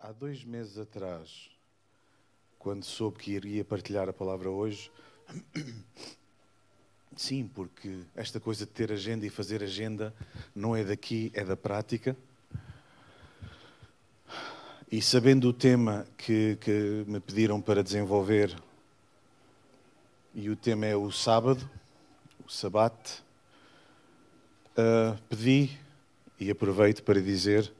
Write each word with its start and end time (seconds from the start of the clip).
há 0.00 0.12
dois 0.12 0.44
meses 0.44 0.78
atrás, 0.78 1.50
quando 2.56 2.84
soube 2.84 3.18
que 3.18 3.32
iria 3.32 3.64
partilhar 3.64 4.08
a 4.08 4.12
palavra 4.12 4.48
hoje, 4.48 4.92
sim, 7.16 7.48
porque 7.52 8.02
esta 8.14 8.38
coisa 8.38 8.64
de 8.64 8.70
ter 8.70 8.92
agenda 8.92 9.26
e 9.26 9.30
fazer 9.30 9.62
agenda 9.62 10.14
não 10.54 10.76
é 10.76 10.84
daqui, 10.84 11.32
é 11.34 11.44
da 11.44 11.56
prática. 11.56 12.16
E 14.90 15.02
sabendo 15.02 15.48
o 15.48 15.52
tema 15.52 16.06
que, 16.16 16.56
que 16.60 17.04
me 17.06 17.18
pediram 17.18 17.60
para 17.60 17.82
desenvolver, 17.82 18.56
e 20.32 20.48
o 20.48 20.54
tema 20.54 20.86
é 20.86 20.94
o 20.94 21.10
sábado, 21.10 21.68
o 22.46 22.48
sabate, 22.48 23.20
uh, 24.78 25.20
pedi 25.28 25.76
e 26.38 26.50
aproveito 26.50 27.02
para 27.02 27.20
dizer 27.20 27.72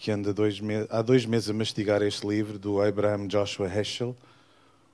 que 0.00 0.10
anda 0.10 0.32
dois 0.32 0.58
há 0.88 1.02
dois 1.02 1.26
meses 1.26 1.50
a 1.50 1.52
mastigar 1.52 2.00
este 2.00 2.26
livro 2.26 2.58
do 2.58 2.80
Abraham 2.80 3.26
Joshua 3.26 3.68
Heschel. 3.68 4.16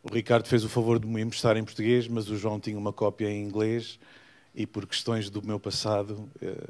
O 0.03 0.13
Ricardo 0.13 0.49
fez 0.49 0.65
o 0.65 0.69
favor 0.69 0.99
de 0.99 1.07
me 1.07 1.23
emprestar 1.23 1.57
em 1.57 1.63
português, 1.63 2.09
mas 2.09 2.29
o 2.29 2.37
João 2.37 2.59
tinha 2.59 2.77
uma 2.77 2.93
cópia 2.93 3.31
em 3.31 3.41
inglês 3.41 4.01
e 4.53 4.67
por 4.67 4.85
questões 4.85 5.31
do 5.31 5.41
meu 5.41 5.61
passado 5.61 6.29
eh, 6.43 6.67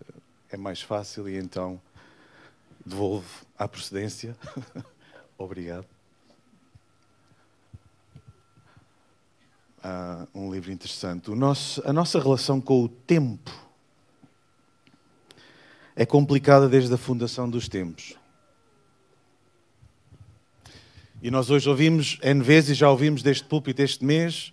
é 0.51 0.57
mais 0.59 0.83
fácil 0.83 1.27
e 1.27 1.39
então 1.39 1.80
devolvo 2.85 3.27
à 3.59 3.67
procedência. 3.67 4.37
Obrigado. 5.39 5.87
Ah, 9.83 10.27
um 10.35 10.53
livro 10.53 10.71
interessante. 10.71 11.30
Nosso, 11.30 11.83
a 11.89 11.93
nossa 11.93 12.21
relação 12.21 12.61
com 12.61 12.85
o 12.85 12.89
tempo 12.89 13.51
é 15.95 16.05
complicada 16.05 16.69
desde 16.69 16.93
a 16.93 16.99
fundação 16.99 17.49
dos 17.49 17.66
tempos. 17.66 18.15
E 21.23 21.30
nós 21.30 21.48
hoje 21.48 21.69
ouvimos 21.69 22.19
N 22.23 22.43
vezes, 22.43 22.77
já 22.77 22.91
ouvimos 22.91 23.23
deste 23.23 23.45
púlpito 23.45 23.80
este 23.80 24.04
mês, 24.04 24.52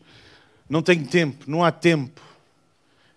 não 0.70 0.82
tenho 0.82 1.06
tempo, 1.06 1.44
não 1.46 1.64
há 1.64 1.72
tempo. 1.72 2.22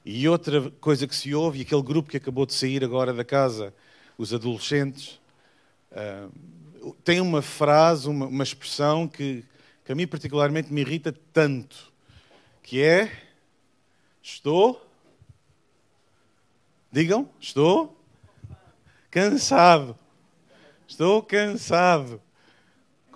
E 0.04 0.28
outra 0.28 0.68
coisa 0.80 1.06
que 1.06 1.14
se 1.14 1.32
ouve, 1.32 1.60
e 1.60 1.62
aquele 1.62 1.82
grupo 1.82 2.10
que 2.10 2.16
acabou 2.16 2.44
de 2.44 2.54
sair 2.54 2.82
agora 2.82 3.14
da 3.14 3.24
casa, 3.24 3.72
os 4.18 4.34
adolescentes, 4.34 5.20
uh, 5.92 6.92
tem 7.04 7.20
uma 7.20 7.40
frase, 7.40 8.08
uma, 8.08 8.26
uma 8.26 8.42
expressão 8.42 9.06
que, 9.06 9.44
que 9.84 9.92
a 9.92 9.94
mim 9.94 10.08
particularmente 10.08 10.72
me 10.72 10.80
irrita 10.80 11.14
tanto, 11.32 11.92
que 12.64 12.82
é, 12.82 13.10
estou, 14.20 14.84
digam, 16.90 17.28
estou 17.40 17.96
cansado, 19.08 19.96
estou 20.88 21.22
cansado. 21.22 22.20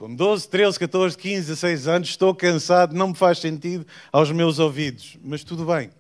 Com 0.00 0.14
12, 0.14 0.48
13, 0.48 0.78
14, 0.78 1.18
15, 1.18 1.46
16 1.48 1.86
anos, 1.86 2.08
estou 2.08 2.34
cansado, 2.34 2.96
não 2.96 3.08
me 3.08 3.14
faz 3.14 3.38
sentido 3.38 3.86
aos 4.10 4.32
meus 4.32 4.58
ouvidos. 4.58 5.18
Mas 5.22 5.44
tudo 5.44 5.66
bem. 5.66 5.90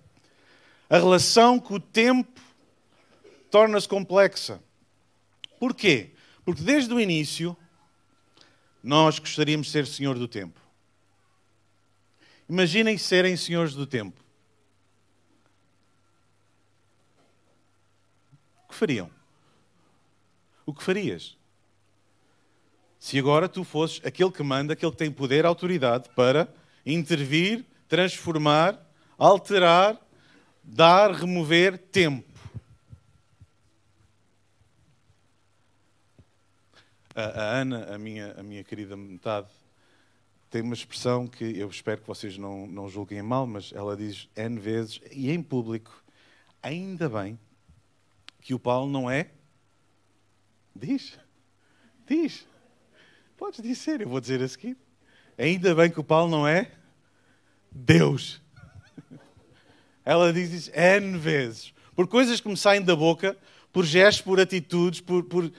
A 0.88 0.96
relação 0.96 1.60
com 1.60 1.74
o 1.74 1.78
tempo 1.78 2.40
torna-se 3.50 3.86
complexa. 3.86 4.58
Porquê? 5.58 6.12
Porque 6.46 6.62
desde 6.62 6.94
o 6.94 6.98
início 6.98 7.54
nós 8.82 9.18
gostaríamos 9.18 9.66
de 9.66 9.72
ser 9.74 9.86
senhor 9.86 10.18
do 10.18 10.26
tempo. 10.26 10.58
Imaginem 12.48 12.96
serem 12.96 13.36
senhores 13.36 13.74
do 13.74 13.86
tempo. 13.86 14.18
O 18.64 18.68
que 18.70 18.74
fariam? 18.74 19.10
O 20.64 20.72
que 20.72 20.82
farias? 20.82 21.38
Se 23.00 23.18
agora 23.18 23.48
tu 23.48 23.64
fosses 23.64 23.98
aquele 24.04 24.30
que 24.30 24.42
manda, 24.42 24.74
aquele 24.74 24.92
que 24.92 24.98
tem 24.98 25.10
poder, 25.10 25.46
autoridade 25.46 26.10
para 26.14 26.46
intervir, 26.84 27.64
transformar, 27.88 28.78
alterar, 29.16 29.98
dar, 30.62 31.10
remover 31.10 31.78
tempo. 31.78 32.30
A, 37.14 37.60
Ana, 37.60 37.94
a 37.94 37.98
minha, 37.98 38.34
a 38.38 38.42
minha 38.42 38.62
querida 38.62 38.94
metade, 38.98 39.48
tem 40.50 40.60
uma 40.60 40.74
expressão 40.74 41.26
que 41.26 41.58
eu 41.58 41.70
espero 41.70 42.02
que 42.02 42.06
vocês 42.06 42.36
não, 42.36 42.66
não 42.66 42.86
julguem 42.86 43.22
mal, 43.22 43.46
mas 43.46 43.72
ela 43.72 43.96
diz 43.96 44.28
N 44.36 44.60
vezes, 44.60 45.00
e 45.10 45.30
em 45.30 45.42
público, 45.42 46.04
ainda 46.62 47.08
bem 47.08 47.38
que 48.42 48.52
o 48.52 48.58
Paulo 48.58 48.90
não 48.92 49.10
é. 49.10 49.30
Diz, 50.76 51.18
diz. 52.06 52.46
Podes 53.40 53.62
dizer, 53.62 54.02
eu 54.02 54.08
vou 54.10 54.20
dizer 54.20 54.42
a 54.42 54.46
seguir. 54.46 54.76
Ainda 55.38 55.74
bem 55.74 55.90
que 55.90 55.98
o 55.98 56.04
Paulo 56.04 56.30
não 56.30 56.46
é 56.46 56.70
Deus. 57.72 58.38
Ela 60.04 60.30
diz 60.30 60.52
isso 60.52 60.70
N 60.74 61.16
vezes. 61.16 61.72
Por 61.96 62.06
coisas 62.06 62.38
que 62.38 62.46
me 62.50 62.56
saem 62.56 62.82
da 62.82 62.94
boca, 62.94 63.34
por 63.72 63.86
gestos, 63.86 64.20
por 64.20 64.38
atitudes, 64.38 65.00
por, 65.00 65.24
por... 65.24 65.50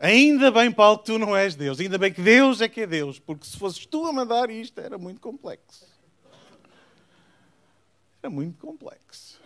Ainda 0.00 0.50
bem, 0.50 0.72
Paulo, 0.72 0.98
que 0.98 1.04
tu 1.04 1.20
não 1.20 1.36
és 1.36 1.54
Deus. 1.54 1.78
Ainda 1.78 1.98
bem 1.98 2.12
que 2.12 2.20
Deus 2.20 2.60
é 2.60 2.68
que 2.68 2.80
é 2.80 2.86
Deus. 2.88 3.20
Porque 3.20 3.46
se 3.46 3.56
fosses 3.56 3.86
tu 3.86 4.04
a 4.06 4.12
mandar 4.12 4.50
isto, 4.50 4.80
era 4.80 4.98
muito 4.98 5.20
complexo. 5.20 5.86
Era 8.20 8.28
muito 8.28 8.58
complexo. 8.58 9.40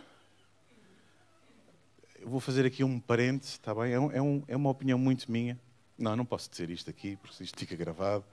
Eu 2.19 2.29
vou 2.29 2.39
fazer 2.39 2.65
aqui 2.65 2.83
um 2.83 2.99
parênteses, 2.99 3.53
está 3.53 3.75
bem? 3.75 3.91
É, 3.91 4.17
é, 4.17 4.21
um, 4.23 4.43
é 4.47 4.55
uma 4.55 4.71
opinião 4.71 4.97
muito 4.97 5.31
minha. 5.31 5.55
Não, 5.97 6.15
não 6.15 6.25
posso 6.25 6.49
dizer 6.49 6.69
isto 6.69 6.89
aqui, 6.89 7.15
porque 7.15 7.43
isto 7.43 7.57
fica 7.57 7.75
gravado, 7.75 8.25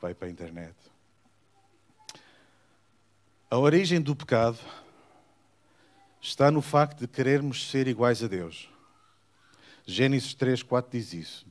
vai 0.00 0.14
para 0.14 0.26
a 0.26 0.30
internet. 0.30 0.74
A 3.50 3.58
origem 3.58 4.00
do 4.00 4.16
pecado 4.16 4.58
está 6.20 6.50
no 6.50 6.60
facto 6.60 7.00
de 7.00 7.06
querermos 7.06 7.70
ser 7.70 7.86
iguais 7.86 8.22
a 8.22 8.26
Deus. 8.26 8.68
Gênesis 9.86 10.34
3, 10.34 10.62
4 10.62 10.90
diz 10.90 11.12
isso. 11.12 11.46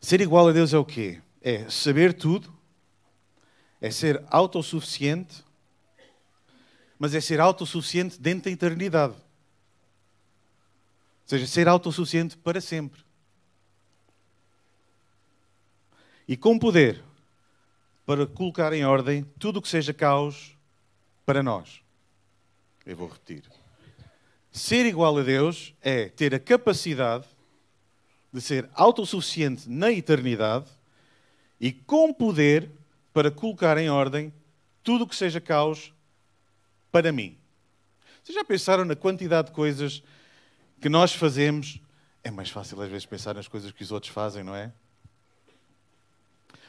Ser 0.00 0.20
igual 0.20 0.48
a 0.48 0.52
Deus 0.52 0.72
é 0.72 0.78
o 0.78 0.84
quê? 0.84 1.20
É 1.40 1.68
saber 1.68 2.12
tudo, 2.12 2.54
é 3.80 3.90
ser 3.90 4.22
autossuficiente, 4.30 5.44
mas 6.98 7.14
é 7.14 7.20
ser 7.20 7.40
autossuficiente 7.40 8.20
dentro 8.20 8.44
da 8.44 8.50
eternidade. 8.50 9.14
Ou 9.14 9.20
seja, 11.26 11.46
ser 11.46 11.68
autossuficiente 11.68 12.36
para 12.36 12.60
sempre. 12.60 13.03
E 16.26 16.36
com 16.36 16.58
poder 16.58 17.02
para 18.06 18.26
colocar 18.26 18.72
em 18.72 18.84
ordem 18.84 19.24
tudo 19.38 19.58
o 19.58 19.62
que 19.62 19.68
seja 19.68 19.92
caos 19.92 20.56
para 21.24 21.42
nós. 21.42 21.80
Eu 22.84 22.96
vou 22.96 23.08
repetir. 23.08 23.42
Ser 24.52 24.86
igual 24.86 25.18
a 25.18 25.22
Deus 25.22 25.74
é 25.80 26.08
ter 26.08 26.34
a 26.34 26.38
capacidade 26.38 27.26
de 28.32 28.40
ser 28.40 28.68
autossuficiente 28.74 29.68
na 29.68 29.90
eternidade 29.90 30.70
e 31.60 31.72
com 31.72 32.12
poder 32.12 32.70
para 33.12 33.30
colocar 33.30 33.78
em 33.78 33.88
ordem 33.88 34.32
tudo 34.82 35.04
o 35.04 35.06
que 35.06 35.16
seja 35.16 35.40
caos 35.40 35.94
para 36.92 37.10
mim. 37.10 37.38
Vocês 38.22 38.34
já 38.34 38.44
pensaram 38.44 38.84
na 38.84 38.94
quantidade 38.94 39.48
de 39.48 39.54
coisas 39.54 40.02
que 40.80 40.88
nós 40.88 41.14
fazemos? 41.14 41.80
É 42.22 42.30
mais 42.30 42.50
fácil 42.50 42.80
às 42.80 42.88
vezes 42.88 43.06
pensar 43.06 43.34
nas 43.34 43.48
coisas 43.48 43.72
que 43.72 43.82
os 43.82 43.92
outros 43.92 44.12
fazem, 44.12 44.42
não 44.42 44.54
é? 44.54 44.72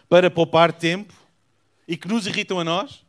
Para 0.07 0.29
poupar 0.29 0.71
tempo 0.71 1.13
e 1.87 1.97
que 1.97 2.07
nos 2.07 2.27
irritam 2.27 2.59
a 2.59 2.63
nós? 2.63 3.05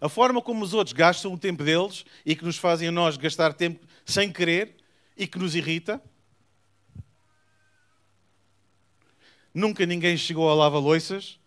A 0.00 0.08
forma 0.08 0.42
como 0.42 0.62
os 0.62 0.74
outros 0.74 0.92
gastam 0.92 1.32
o 1.32 1.38
tempo 1.38 1.64
deles 1.64 2.04
e 2.24 2.36
que 2.36 2.44
nos 2.44 2.58
fazem 2.58 2.88
a 2.88 2.92
nós 2.92 3.16
gastar 3.16 3.54
tempo 3.54 3.86
sem 4.04 4.30
querer 4.30 4.76
e 5.16 5.26
que 5.26 5.38
nos 5.38 5.54
irrita? 5.54 6.02
Nunca 9.54 9.86
ninguém 9.86 10.18
chegou 10.18 10.50
a 10.50 10.54
lava-loiças, 10.54 11.40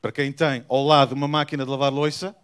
para 0.00 0.10
quem 0.10 0.32
tem 0.32 0.64
ao 0.68 0.82
lado 0.82 1.14
uma 1.14 1.28
máquina 1.28 1.64
de 1.64 1.70
lavar 1.70 1.92
louça, 1.92 2.34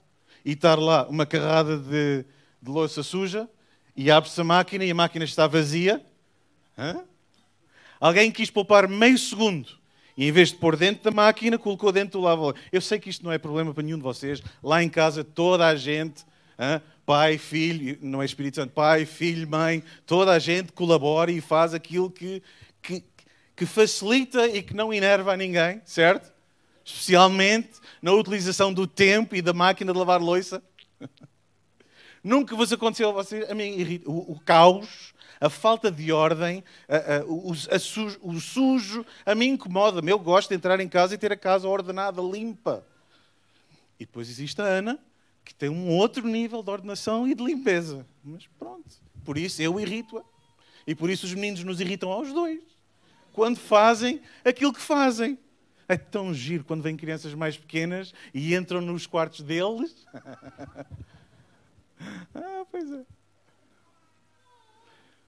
e 0.44 0.52
estar 0.52 0.78
lá 0.78 1.08
uma 1.08 1.24
carrada 1.24 1.78
de, 1.78 2.26
de 2.60 2.70
louça 2.70 3.02
suja, 3.02 3.48
e 3.96 4.10
abre-se 4.10 4.38
a 4.38 4.44
máquina 4.44 4.84
e 4.84 4.90
a 4.90 4.94
máquina 4.94 5.24
está 5.24 5.46
vazia. 5.46 6.04
Hã? 6.76 7.02
Alguém 8.02 8.32
quis 8.32 8.50
poupar 8.50 8.88
meio 8.88 9.16
segundo 9.16 9.68
e 10.16 10.26
em 10.26 10.32
vez 10.32 10.48
de 10.48 10.56
pôr 10.56 10.76
dentro 10.76 11.04
da 11.04 11.12
máquina, 11.12 11.56
colocou 11.56 11.92
dentro 11.92 12.18
do 12.18 12.24
lava 12.24 12.52
Eu 12.72 12.80
sei 12.80 12.98
que 12.98 13.08
isto 13.08 13.24
não 13.24 13.30
é 13.30 13.38
problema 13.38 13.72
para 13.72 13.84
nenhum 13.84 13.96
de 13.96 14.02
vocês. 14.02 14.42
Lá 14.60 14.82
em 14.82 14.88
casa, 14.88 15.22
toda 15.22 15.68
a 15.68 15.76
gente, 15.76 16.24
hein, 16.58 16.82
pai, 17.06 17.38
filho, 17.38 17.96
não 18.02 18.20
é 18.20 18.24
Espírito 18.24 18.56
Santo, 18.56 18.72
pai, 18.72 19.06
filho, 19.06 19.48
mãe, 19.48 19.84
toda 20.04 20.32
a 20.32 20.40
gente 20.40 20.72
colabora 20.72 21.30
e 21.30 21.40
faz 21.40 21.74
aquilo 21.74 22.10
que, 22.10 22.42
que, 22.82 23.04
que 23.54 23.64
facilita 23.64 24.48
e 24.48 24.64
que 24.64 24.74
não 24.74 24.92
enerva 24.92 25.34
a 25.34 25.36
ninguém, 25.36 25.80
certo? 25.84 26.32
Especialmente 26.84 27.70
na 28.02 28.10
utilização 28.10 28.74
do 28.74 28.84
tempo 28.84 29.36
e 29.36 29.40
da 29.40 29.52
máquina 29.52 29.92
de 29.92 29.98
lavar 30.00 30.20
louça. 30.20 30.60
Nunca 32.22 32.54
vos 32.54 32.72
aconteceu 32.72 33.08
a 33.08 33.12
vocês, 33.12 33.50
a 33.50 33.54
mim 33.54 34.00
o, 34.06 34.32
o 34.32 34.40
caos 34.40 35.12
A 35.40 35.50
falta 35.50 35.90
de 35.90 36.12
ordem, 36.12 36.62
a, 36.88 37.16
a, 37.16 37.24
o, 37.26 37.52
a 37.52 37.78
sujo, 37.78 38.18
o 38.22 38.40
sujo, 38.40 39.04
a 39.26 39.34
mim 39.34 39.48
incomoda-me. 39.48 40.12
Eu 40.12 40.18
gosto 40.18 40.50
de 40.50 40.54
entrar 40.54 40.78
em 40.78 40.88
casa 40.88 41.14
e 41.14 41.18
ter 41.18 41.32
a 41.32 41.36
casa 41.36 41.66
ordenada, 41.66 42.22
limpa. 42.22 42.86
E 43.98 44.06
depois 44.06 44.28
existe 44.30 44.60
a 44.62 44.64
Ana, 44.64 44.98
que 45.44 45.52
tem 45.52 45.68
um 45.68 45.88
outro 45.88 46.26
nível 46.28 46.62
de 46.62 46.70
ordenação 46.70 47.26
e 47.26 47.34
de 47.34 47.42
limpeza. 47.42 48.06
Mas 48.22 48.46
pronto, 48.56 48.88
por 49.24 49.36
isso 49.36 49.60
eu 49.60 49.80
irrito-a. 49.80 50.22
E 50.86 50.94
por 50.94 51.10
isso 51.10 51.26
os 51.26 51.34
meninos 51.34 51.64
nos 51.64 51.80
irritam 51.80 52.10
aos 52.10 52.32
dois. 52.32 52.60
Quando 53.32 53.56
fazem 53.56 54.20
aquilo 54.44 54.72
que 54.72 54.80
fazem. 54.80 55.38
É 55.88 55.96
tão 55.96 56.32
giro 56.32 56.64
quando 56.64 56.82
vêm 56.82 56.96
crianças 56.96 57.34
mais 57.34 57.58
pequenas 57.58 58.14
e 58.32 58.54
entram 58.54 58.80
nos 58.80 59.06
quartos 59.06 59.42
deles. 59.42 60.06
ah, 62.34 62.64
pois 62.70 62.90
é. 62.90 63.04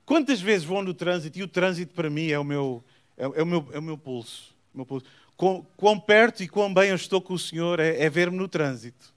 Quantas 0.05 0.41
vezes 0.41 0.67
vou 0.67 0.83
no 0.83 0.93
trânsito 0.93 1.39
e 1.39 1.43
o 1.43 1.49
trânsito 1.49 1.95
para 1.95 2.11
mim 2.11 2.29
é 2.29 2.39
o 2.39 2.45
meu, 2.45 2.85
é, 3.17 3.25
é 3.25 3.43
o, 3.43 3.47
meu, 3.47 3.69
é 3.73 3.79
o 3.79 3.83
meu 3.83 3.97
pulso. 3.97 4.55
Meu 4.75 4.85
pulso. 4.85 5.07
Quão, 5.37 5.67
quão, 5.77 5.99
perto 5.99 6.43
e 6.43 6.49
quão 6.49 6.73
bem 6.73 6.91
eu 6.91 6.97
estou 6.97 7.21
com 7.21 7.35
o 7.35 7.39
Senhor 7.39 7.81
é, 7.81 8.03
é 8.03 8.11
ver-me 8.11 8.37
no 8.37 8.47
trânsito. 8.47 9.13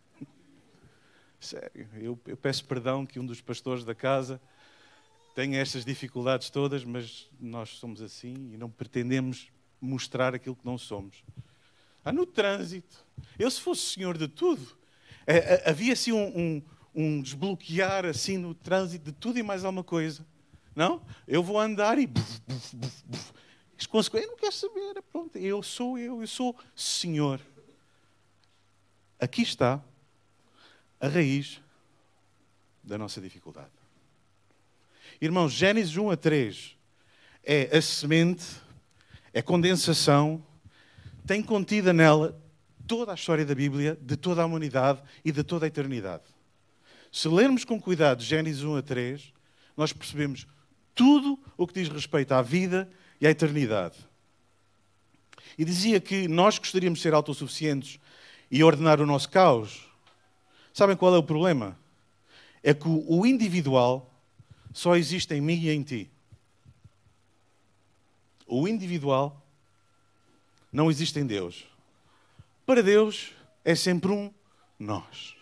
Sério, 1.40 1.88
eu, 1.96 2.20
eu 2.26 2.38
peço 2.38 2.66
perdão 2.66 3.06
que 3.06 3.20
um 3.20 3.26
dos 3.26 3.42
pastores 3.42 3.84
da 3.84 3.94
casa 3.94 4.42
tenha 5.36 5.60
estas 5.60 5.86
dificuldades 5.86 6.50
todas, 6.50 6.84
mas 6.84 7.30
nós 7.40 7.70
somos 7.70 8.02
assim 8.02 8.52
e 8.54 8.58
não 8.58 8.70
pretendemos 8.70 9.52
mostrar 9.80 10.34
aquilo 10.34 10.56
que 10.56 10.66
não 10.66 10.78
somos. 10.78 11.24
Ah, 12.04 12.12
no 12.12 12.26
trânsito. 12.26 13.06
Eu, 13.38 13.52
se 13.52 13.62
fosse 13.62 13.82
senhor 13.82 14.18
de 14.18 14.28
tudo, 14.28 14.66
é, 15.28 15.38
é, 15.38 15.70
havia 15.70 15.94
assim 15.94 16.12
um, 16.12 16.28
um, 16.40 16.64
um, 16.98 17.22
desbloquear 17.22 18.06
assim 18.06 18.40
no 18.40 18.56
trânsito 18.56 19.06
de 19.06 19.12
tudo 19.12 19.38
e 19.38 19.44
mais 19.44 19.64
alguma 19.64 19.84
coisa. 19.84 20.26
Não? 20.76 21.02
Eu 21.28 21.44
vou 21.44 21.60
andar 21.60 22.00
e. 22.00 22.10
As 23.80 23.86
consequências, 23.86 24.32
eu 24.32 24.36
não 24.36 24.40
quero 24.40 24.52
saber. 24.52 25.04
Pronto, 25.12 25.38
eu 25.38 25.62
sou 25.62 26.00
eu, 26.00 26.20
eu 26.22 26.28
sou 26.28 26.56
senhor. 26.76 27.40
Aqui 29.20 29.44
está 29.44 29.80
a 31.00 31.08
raiz 31.08 31.62
da 32.84 32.98
nossa 32.98 33.22
dificuldade. 33.22 33.70
Irmãos, 35.22 35.52
Gênesis 35.52 35.96
1 35.96 36.10
a 36.10 36.18
3 36.18 36.76
é 37.44 37.78
a 37.78 37.82
semente, 37.82 38.46
é 39.32 39.42
condensação, 39.42 40.44
tem 41.26 41.44
contida 41.44 41.94
nela 41.94 42.40
toda 42.88 43.12
a 43.12 43.16
história 43.16 43.46
da 43.46 43.54
Bíblia, 43.54 43.98
de 44.02 44.16
toda 44.16 44.42
a 44.42 44.46
humanidade 44.46 45.02
e 45.24 45.32
de 45.32 45.44
toda 45.44 45.66
a 45.66 45.68
eternidade. 45.68 46.37
Se 47.12 47.28
lermos 47.28 47.64
com 47.64 47.80
cuidado 47.80 48.22
Gênesis 48.22 48.64
1 48.64 48.78
a 48.78 48.82
3, 48.82 49.34
nós 49.76 49.94
percebemos 49.94 50.48
tudo 50.94 51.40
o 51.56 51.68
que 51.68 51.76
diz 51.76 51.88
respeito 51.88 52.34
à 52.34 52.42
vida 52.42 52.90
e 53.22 53.28
à 53.28 53.30
eternidade. 53.30 53.96
E 55.58 55.64
dizia 55.64 56.00
que 56.00 56.28
nós 56.28 56.58
gostaríamos 56.58 57.00
de 57.00 57.04
ser 57.04 57.14
autossuficientes 57.14 58.00
e 58.50 58.64
ordenar 58.64 59.00
o 59.00 59.06
nosso 59.06 59.30
caos. 59.30 59.88
Sabem 60.74 60.96
qual 60.96 61.14
é 61.16 61.18
o 61.18 61.24
problema? 61.24 61.78
É 62.64 62.74
que 62.74 62.88
o 62.88 63.26
individual 63.26 64.14
só 64.74 64.96
existe 64.96 65.34
em 65.34 65.42
mim 65.42 65.60
e 65.62 65.70
em 65.70 65.84
ti. 65.84 66.12
O 68.46 68.68
individual 68.68 69.46
não 70.72 70.90
existe 70.90 71.20
em 71.20 71.26
Deus. 71.26 71.66
Para 72.66 72.84
Deus 72.84 73.32
é 73.64 73.76
sempre 73.76 74.12
um 74.12 74.34
nós. 74.80 75.37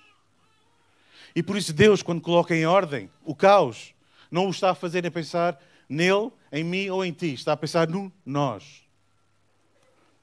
E 1.36 1.44
por 1.44 1.58
isso 1.58 1.74
Deus, 1.74 2.02
quando 2.02 2.22
coloca 2.22 2.56
em 2.56 2.66
ordem 2.66 3.10
o 3.24 3.36
caos, 3.36 3.94
não 4.32 4.48
o 4.48 4.52
está 4.52 4.72
a 4.72 4.76
fazer 4.76 5.06
a 5.06 5.12
pensar 5.12 5.62
nele, 5.90 6.32
em 6.52 6.64
mim 6.64 6.90
ou 6.90 7.04
em 7.04 7.12
ti. 7.12 7.34
Está 7.34 7.52
a 7.52 7.58
pensar 7.58 7.90
no 7.90 8.12
nós. 8.26 8.84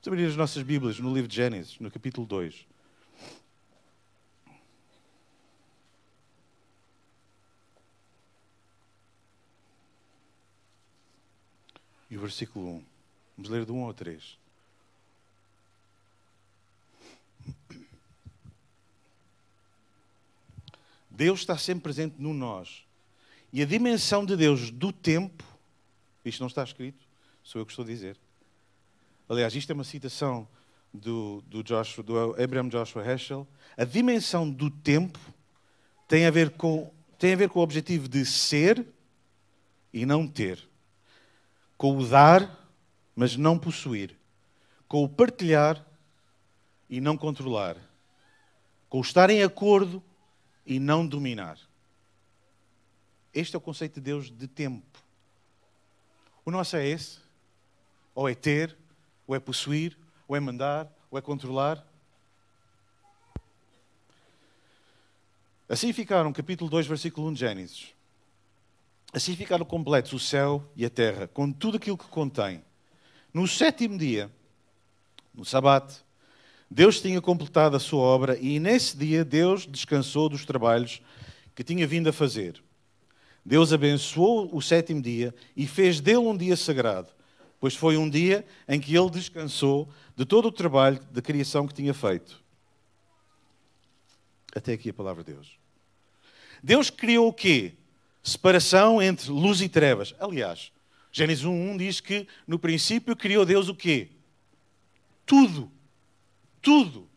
Vamos 0.02 0.08
abrir 0.08 0.26
as 0.26 0.36
nossas 0.36 0.62
Bíblias 0.62 0.98
no 0.98 1.12
livro 1.12 1.28
de 1.28 1.36
Gênesis, 1.36 1.78
no 1.78 1.90
capítulo 1.90 2.26
2. 2.26 2.66
E 12.10 12.16
o 12.16 12.20
versículo 12.20 12.68
1. 12.68 12.84
Vamos 13.36 13.50
ler 13.50 13.64
do 13.64 13.74
1 13.74 13.84
ao 13.84 13.94
3. 13.94 14.41
Deus 21.22 21.38
está 21.38 21.56
sempre 21.56 21.84
presente 21.84 22.16
no 22.18 22.34
nós. 22.34 22.84
E 23.52 23.62
a 23.62 23.64
dimensão 23.64 24.26
de 24.26 24.36
Deus 24.36 24.72
do 24.72 24.92
tempo, 24.92 25.44
isto 26.24 26.40
não 26.40 26.48
está 26.48 26.64
escrito, 26.64 27.06
sou 27.44 27.60
eu 27.60 27.64
que 27.64 27.70
estou 27.70 27.84
a 27.84 27.86
dizer. 27.86 28.18
Aliás, 29.28 29.54
isto 29.54 29.70
é 29.70 29.74
uma 29.74 29.84
citação 29.84 30.48
do, 30.92 31.40
do, 31.46 31.62
Joshua, 31.62 32.02
do 32.02 32.18
Abraham 32.42 32.68
Joshua 32.68 33.06
Heschel. 33.06 33.46
A 33.76 33.84
dimensão 33.84 34.50
do 34.50 34.68
tempo 34.68 35.20
tem 36.08 36.26
a 36.26 36.30
ver 36.32 36.50
com, 36.50 36.92
tem 37.16 37.34
a 37.34 37.36
ver 37.36 37.48
com 37.48 37.60
o 37.60 37.62
objetivo 37.62 38.08
de 38.08 38.26
ser 38.26 38.84
e 39.92 40.04
não 40.04 40.26
ter 40.26 40.58
com 41.78 41.96
o 41.96 42.04
dar, 42.04 42.68
mas 43.14 43.36
não 43.36 43.56
possuir, 43.56 44.16
com 44.88 45.04
o 45.04 45.08
partilhar 45.08 45.84
e 46.90 47.00
não 47.00 47.16
controlar, 47.16 47.76
com 48.88 48.98
o 48.98 49.02
estar 49.02 49.30
em 49.30 49.42
acordo 49.42 50.02
e 50.66 50.78
não 50.78 51.06
dominar. 51.06 51.58
Este 53.32 53.56
é 53.56 53.58
o 53.58 53.60
conceito 53.60 53.94
de 53.94 54.00
Deus 54.00 54.30
de 54.30 54.46
tempo. 54.46 55.02
O 56.44 56.50
nosso 56.50 56.76
é 56.76 56.86
esse? 56.86 57.18
Ou 58.14 58.28
é 58.28 58.34
ter, 58.34 58.76
ou 59.26 59.34
é 59.34 59.40
possuir, 59.40 59.96
ou 60.28 60.36
é 60.36 60.40
mandar, 60.40 60.92
ou 61.10 61.18
é 61.18 61.22
controlar? 61.22 61.86
Assim 65.68 65.92
ficaram, 65.92 66.32
capítulo 66.32 66.68
2, 66.68 66.86
versículo 66.86 67.28
1 67.28 67.32
de 67.32 67.40
Gênesis. 67.40 67.94
Assim 69.12 69.34
ficaram 69.36 69.64
completos 69.64 70.12
o 70.12 70.18
céu 70.18 70.70
e 70.76 70.84
a 70.84 70.90
terra, 70.90 71.28
com 71.28 71.50
tudo 71.52 71.76
aquilo 71.76 71.96
que 71.96 72.06
contém. 72.08 72.62
No 73.32 73.48
sétimo 73.48 73.96
dia, 73.96 74.30
no 75.32 75.44
sabate, 75.44 76.02
Deus 76.72 77.02
tinha 77.02 77.20
completado 77.20 77.76
a 77.76 77.80
sua 77.80 78.00
obra 78.00 78.38
e 78.40 78.58
nesse 78.58 78.96
dia 78.96 79.22
Deus 79.24 79.66
descansou 79.66 80.26
dos 80.30 80.46
trabalhos 80.46 81.02
que 81.54 81.62
tinha 81.62 81.86
vindo 81.86 82.08
a 82.08 82.12
fazer. 82.14 82.62
Deus 83.44 83.74
abençoou 83.74 84.48
o 84.56 84.62
sétimo 84.62 85.02
dia 85.02 85.34
e 85.54 85.66
fez 85.66 86.00
dele 86.00 86.16
um 86.18 86.34
dia 86.34 86.56
sagrado, 86.56 87.08
pois 87.60 87.74
foi 87.74 87.98
um 87.98 88.08
dia 88.08 88.42
em 88.66 88.80
que 88.80 88.96
ele 88.96 89.10
descansou 89.10 89.86
de 90.16 90.24
todo 90.24 90.48
o 90.48 90.52
trabalho 90.52 90.98
de 91.10 91.20
criação 91.20 91.66
que 91.66 91.74
tinha 91.74 91.92
feito. 91.92 92.42
Até 94.56 94.72
aqui 94.72 94.88
a 94.88 94.94
palavra 94.94 95.22
de 95.22 95.34
Deus. 95.34 95.58
Deus 96.62 96.88
criou 96.88 97.28
o 97.28 97.32
quê? 97.34 97.74
separação 98.22 99.02
entre 99.02 99.30
luz 99.30 99.60
e 99.60 99.68
trevas. 99.68 100.14
Aliás, 100.18 100.72
Gênesis 101.10 101.44
1.1 101.44 101.76
diz 101.76 102.00
que 102.00 102.26
no 102.46 102.58
princípio 102.58 103.14
criou 103.14 103.44
Deus 103.44 103.68
o 103.68 103.74
quê? 103.74 104.08
Tudo. 105.26 105.70
Tudo. 106.62 107.08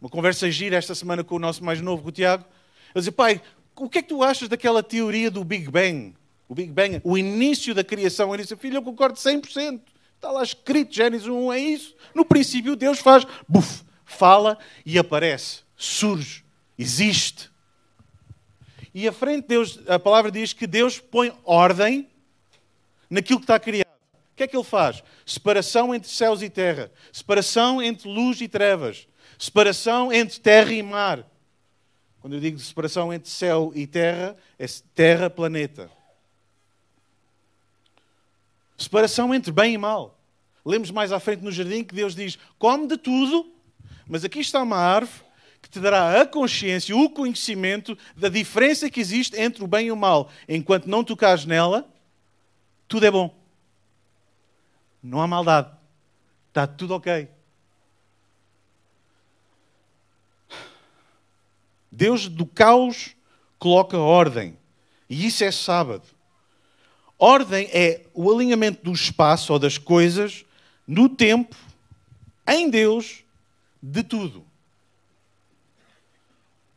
Uma 0.00 0.10
conversa 0.10 0.50
gira 0.50 0.76
esta 0.76 0.94
semana 0.94 1.22
com 1.22 1.36
o 1.36 1.38
nosso 1.38 1.62
mais 1.62 1.80
novo, 1.80 2.08
o 2.08 2.12
Tiago. 2.12 2.44
Ele 2.94 3.00
dizia, 3.00 3.12
pai, 3.12 3.40
o 3.76 3.88
que 3.88 3.98
é 3.98 4.02
que 4.02 4.08
tu 4.08 4.22
achas 4.22 4.48
daquela 4.48 4.82
teoria 4.82 5.30
do 5.30 5.44
Big 5.44 5.70
Bang? 5.70 6.14
O 6.48 6.54
Big 6.54 6.72
Bang, 6.72 7.00
o 7.04 7.16
início 7.16 7.74
da 7.74 7.84
criação. 7.84 8.32
Ele 8.34 8.42
disse, 8.42 8.56
filho, 8.56 8.78
eu 8.78 8.82
concordo 8.82 9.18
100%. 9.18 9.80
Está 10.16 10.30
lá 10.30 10.42
escrito, 10.42 10.94
Gênesis 10.94 11.28
1 11.28 11.52
é 11.52 11.58
isso. 11.58 11.94
No 12.14 12.24
princípio 12.24 12.74
Deus 12.74 12.98
faz, 12.98 13.26
buf, 13.46 13.82
fala 14.06 14.58
e 14.86 14.98
aparece, 14.98 15.60
surge, 15.76 16.44
existe. 16.78 17.50
E 18.94 19.06
à 19.06 19.12
frente 19.12 19.42
de 19.42 19.48
Deus, 19.48 19.80
a 19.86 19.98
palavra 19.98 20.30
diz 20.30 20.52
que 20.52 20.66
Deus 20.66 20.98
põe 20.98 21.32
ordem 21.44 22.08
naquilo 23.10 23.38
que 23.38 23.44
está 23.44 23.58
criado. 23.60 23.83
O 24.34 24.36
que 24.36 24.42
é 24.42 24.46
que 24.48 24.56
ele 24.56 24.64
faz? 24.64 25.00
Separação 25.24 25.94
entre 25.94 26.10
céus 26.10 26.42
e 26.42 26.50
terra, 26.50 26.90
separação 27.12 27.80
entre 27.80 28.08
luz 28.08 28.40
e 28.40 28.48
trevas, 28.48 29.06
separação 29.38 30.12
entre 30.12 30.40
terra 30.40 30.72
e 30.72 30.82
mar. 30.82 31.24
Quando 32.20 32.34
eu 32.34 32.40
digo 32.40 32.58
separação 32.58 33.12
entre 33.12 33.30
céu 33.30 33.70
e 33.76 33.86
terra, 33.86 34.36
é 34.58 34.66
terra, 34.92 35.30
planeta. 35.30 35.88
Separação 38.76 39.32
entre 39.32 39.52
bem 39.52 39.74
e 39.74 39.78
mal. 39.78 40.18
Lemos 40.64 40.90
mais 40.90 41.12
à 41.12 41.20
frente 41.20 41.44
no 41.44 41.52
jardim 41.52 41.84
que 41.84 41.94
Deus 41.94 42.16
diz: 42.16 42.36
come 42.58 42.88
de 42.88 42.96
tudo, 42.96 43.48
mas 44.04 44.24
aqui 44.24 44.40
está 44.40 44.60
uma 44.60 44.78
árvore 44.78 45.22
que 45.62 45.70
te 45.70 45.78
dará 45.78 46.20
a 46.20 46.26
consciência, 46.26 46.96
o 46.96 47.08
conhecimento 47.08 47.96
da 48.16 48.28
diferença 48.28 48.90
que 48.90 48.98
existe 48.98 49.40
entre 49.40 49.62
o 49.62 49.68
bem 49.68 49.86
e 49.86 49.92
o 49.92 49.96
mal. 49.96 50.28
Enquanto 50.48 50.86
não 50.86 51.04
tocares 51.04 51.44
nela, 51.44 51.88
tudo 52.88 53.06
é 53.06 53.12
bom. 53.12 53.43
Não 55.04 55.20
há 55.20 55.26
maldade. 55.26 55.70
Está 56.48 56.66
tudo 56.66 56.94
ok. 56.94 57.28
Deus 61.92 62.26
do 62.26 62.46
caos 62.46 63.14
coloca 63.58 63.98
ordem. 63.98 64.56
E 65.08 65.26
isso 65.26 65.44
é 65.44 65.52
sábado. 65.52 66.06
Ordem 67.18 67.68
é 67.70 68.06
o 68.14 68.32
alinhamento 68.32 68.82
do 68.82 68.92
espaço 68.92 69.52
ou 69.52 69.58
das 69.58 69.76
coisas 69.76 70.44
no 70.86 71.08
tempo, 71.08 71.54
em 72.48 72.70
Deus, 72.70 73.22
de 73.82 74.02
tudo. 74.02 74.44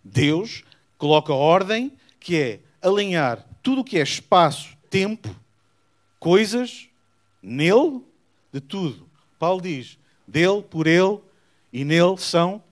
Deus 0.03 0.63
coloca 0.97 1.33
ordem, 1.33 1.93
que 2.19 2.35
é 2.35 2.59
alinhar 2.81 3.45
tudo 3.63 3.81
o 3.81 3.83
que 3.85 3.97
é 3.97 4.03
espaço, 4.03 4.77
tempo, 4.89 5.33
coisas, 6.19 6.87
nele, 7.41 8.01
de 8.51 8.61
tudo. 8.61 9.09
Paulo 9.39 9.61
diz: 9.61 9.97
dele, 10.27 10.61
por 10.61 10.87
ele 10.87 11.19
e 11.71 11.85
nele 11.85 12.17
são 12.17 12.63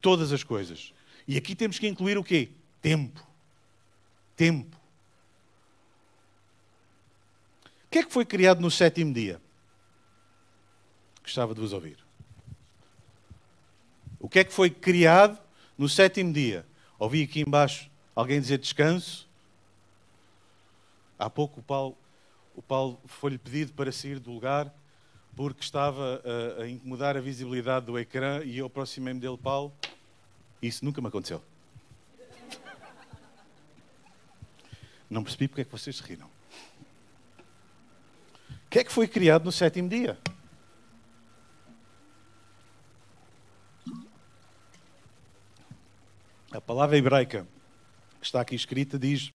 todas 0.00 0.32
as 0.32 0.44
coisas. 0.44 0.92
E 1.26 1.36
aqui 1.36 1.54
temos 1.54 1.78
que 1.78 1.88
incluir 1.88 2.18
o 2.18 2.24
quê? 2.24 2.50
Tempo. 2.80 3.26
Tempo. 4.36 4.76
O 7.84 7.90
que 7.90 7.98
é 7.98 8.04
que 8.04 8.12
foi 8.12 8.24
criado 8.24 8.60
no 8.60 8.70
sétimo 8.70 9.12
dia? 9.12 9.40
Gostava 11.22 11.54
de 11.54 11.60
vos 11.60 11.72
ouvir. 11.72 11.98
O 14.18 14.28
que 14.28 14.38
é 14.38 14.44
que 14.44 14.52
foi 14.52 14.70
criado 14.70 15.38
no 15.76 15.88
sétimo 15.88 16.32
dia? 16.32 16.66
Ouvi 16.98 17.22
aqui 17.22 17.40
embaixo 17.40 17.90
alguém 18.14 18.40
dizer 18.40 18.58
descanso. 18.58 19.28
Há 21.18 21.28
pouco 21.28 21.60
o 21.60 21.62
Paulo, 21.62 21.96
o 22.54 22.62
Paulo 22.62 23.00
foi-lhe 23.06 23.38
pedido 23.38 23.72
para 23.72 23.90
sair 23.90 24.18
do 24.18 24.32
lugar 24.32 24.72
porque 25.36 25.62
estava 25.62 26.22
a, 26.58 26.62
a 26.62 26.68
incomodar 26.68 27.16
a 27.16 27.20
visibilidade 27.20 27.86
do 27.86 27.98
ecrã 27.98 28.42
e 28.44 28.58
eu 28.58 28.66
aproximei-me 28.66 29.20
dele, 29.20 29.38
Paulo. 29.38 29.72
Isso 30.60 30.84
nunca 30.84 31.00
me 31.00 31.08
aconteceu. 31.08 31.42
Não 35.08 35.24
percebi 35.24 35.48
porque 35.48 35.62
é 35.62 35.64
que 35.64 35.72
vocês 35.72 35.98
riram. 36.00 36.28
O 38.66 38.70
que 38.70 38.78
é 38.78 38.84
que 38.84 38.92
foi 38.92 39.08
criado 39.08 39.44
no 39.44 39.52
sétimo 39.52 39.88
dia? 39.88 40.16
A 46.52 46.60
palavra 46.60 46.96
hebraica 46.96 47.46
que 48.20 48.26
está 48.26 48.40
aqui 48.40 48.54
escrita 48.54 48.98
diz 48.98 49.30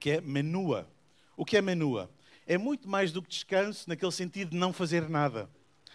que 0.00 0.10
é 0.10 0.20
menua. 0.20 0.88
O 1.36 1.44
que 1.44 1.56
é 1.56 1.62
menua? 1.62 2.10
É 2.46 2.56
muito 2.56 2.88
mais 2.88 3.10
do 3.10 3.20
que 3.20 3.28
descanso 3.28 3.88
naquele 3.88 4.12
sentido 4.12 4.50
de 4.50 4.56
não 4.56 4.72
fazer 4.72 5.08
nada. 5.08 5.50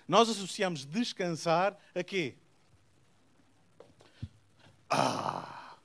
Nós 0.07 0.29
associamos 0.29 0.85
descansar 0.85 1.77
a 1.95 2.03
quê? 2.03 2.35
Ah! 4.89 5.77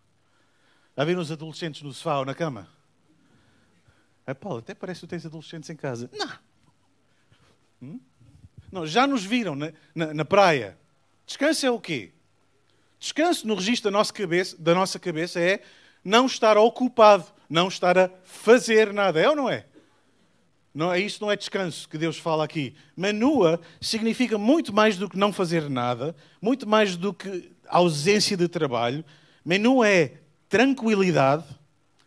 Já 0.97 1.05
viram 1.05 1.21
os 1.21 1.31
adolescentes 1.31 1.83
no 1.83 1.93
sofá 1.93 2.19
ou 2.19 2.25
na 2.25 2.35
cama? 2.35 2.69
É, 4.27 4.35
Paulo, 4.35 4.59
até 4.59 4.75
parece 4.75 5.03
que 5.03 5.07
tens 5.07 5.25
adolescentes 5.25 5.71
em 5.71 5.77
casa. 5.77 6.11
Não. 6.13 6.39
Hum? 7.81 8.01
Não, 8.73 8.87
já 8.87 9.07
nos 9.07 9.25
viram 9.25 9.55
na, 9.55 9.73
na, 9.95 10.13
na 10.13 10.25
praia. 10.25 10.77
Descanso 11.25 11.65
é 11.65 11.71
o 11.71 11.79
quê? 11.79 12.13
Descanso 12.99 13.47
no 13.47 13.55
registro 13.55 13.91
da 13.91 13.97
nossa, 13.97 14.13
cabeça, 14.13 14.57
da 14.59 14.75
nossa 14.75 14.99
cabeça 14.99 15.39
é 15.39 15.63
não 16.03 16.27
estar 16.27 16.57
ocupado, 16.57 17.27
não 17.49 17.69
estar 17.69 17.97
a 17.97 18.11
fazer 18.25 18.93
nada. 18.93 19.21
É 19.21 19.29
ou 19.29 19.37
não 19.37 19.49
é? 19.49 19.67
Não, 20.77 20.93
é 20.93 21.01
isso 21.01 21.23
não 21.23 21.31
é 21.31 21.37
descanso 21.37 21.89
que 21.89 21.97
Deus 21.97 22.19
fala 22.19 22.45
aqui. 22.45 22.77
Manua 22.95 23.59
significa 23.81 24.37
muito 24.37 24.75
mais 24.75 24.99
do 24.99 25.09
que 25.09 25.17
não 25.17 25.33
fazer 25.33 25.71
nada, 25.71 26.15
muito 26.39 26.69
mais 26.69 26.99
do 26.99 27.15
que 27.15 27.51
ausência 27.67 28.37
de 28.37 28.47
trabalho. 28.47 29.03
Menu 29.43 29.83
é 29.83 30.19
tranquilidade, 30.51 31.47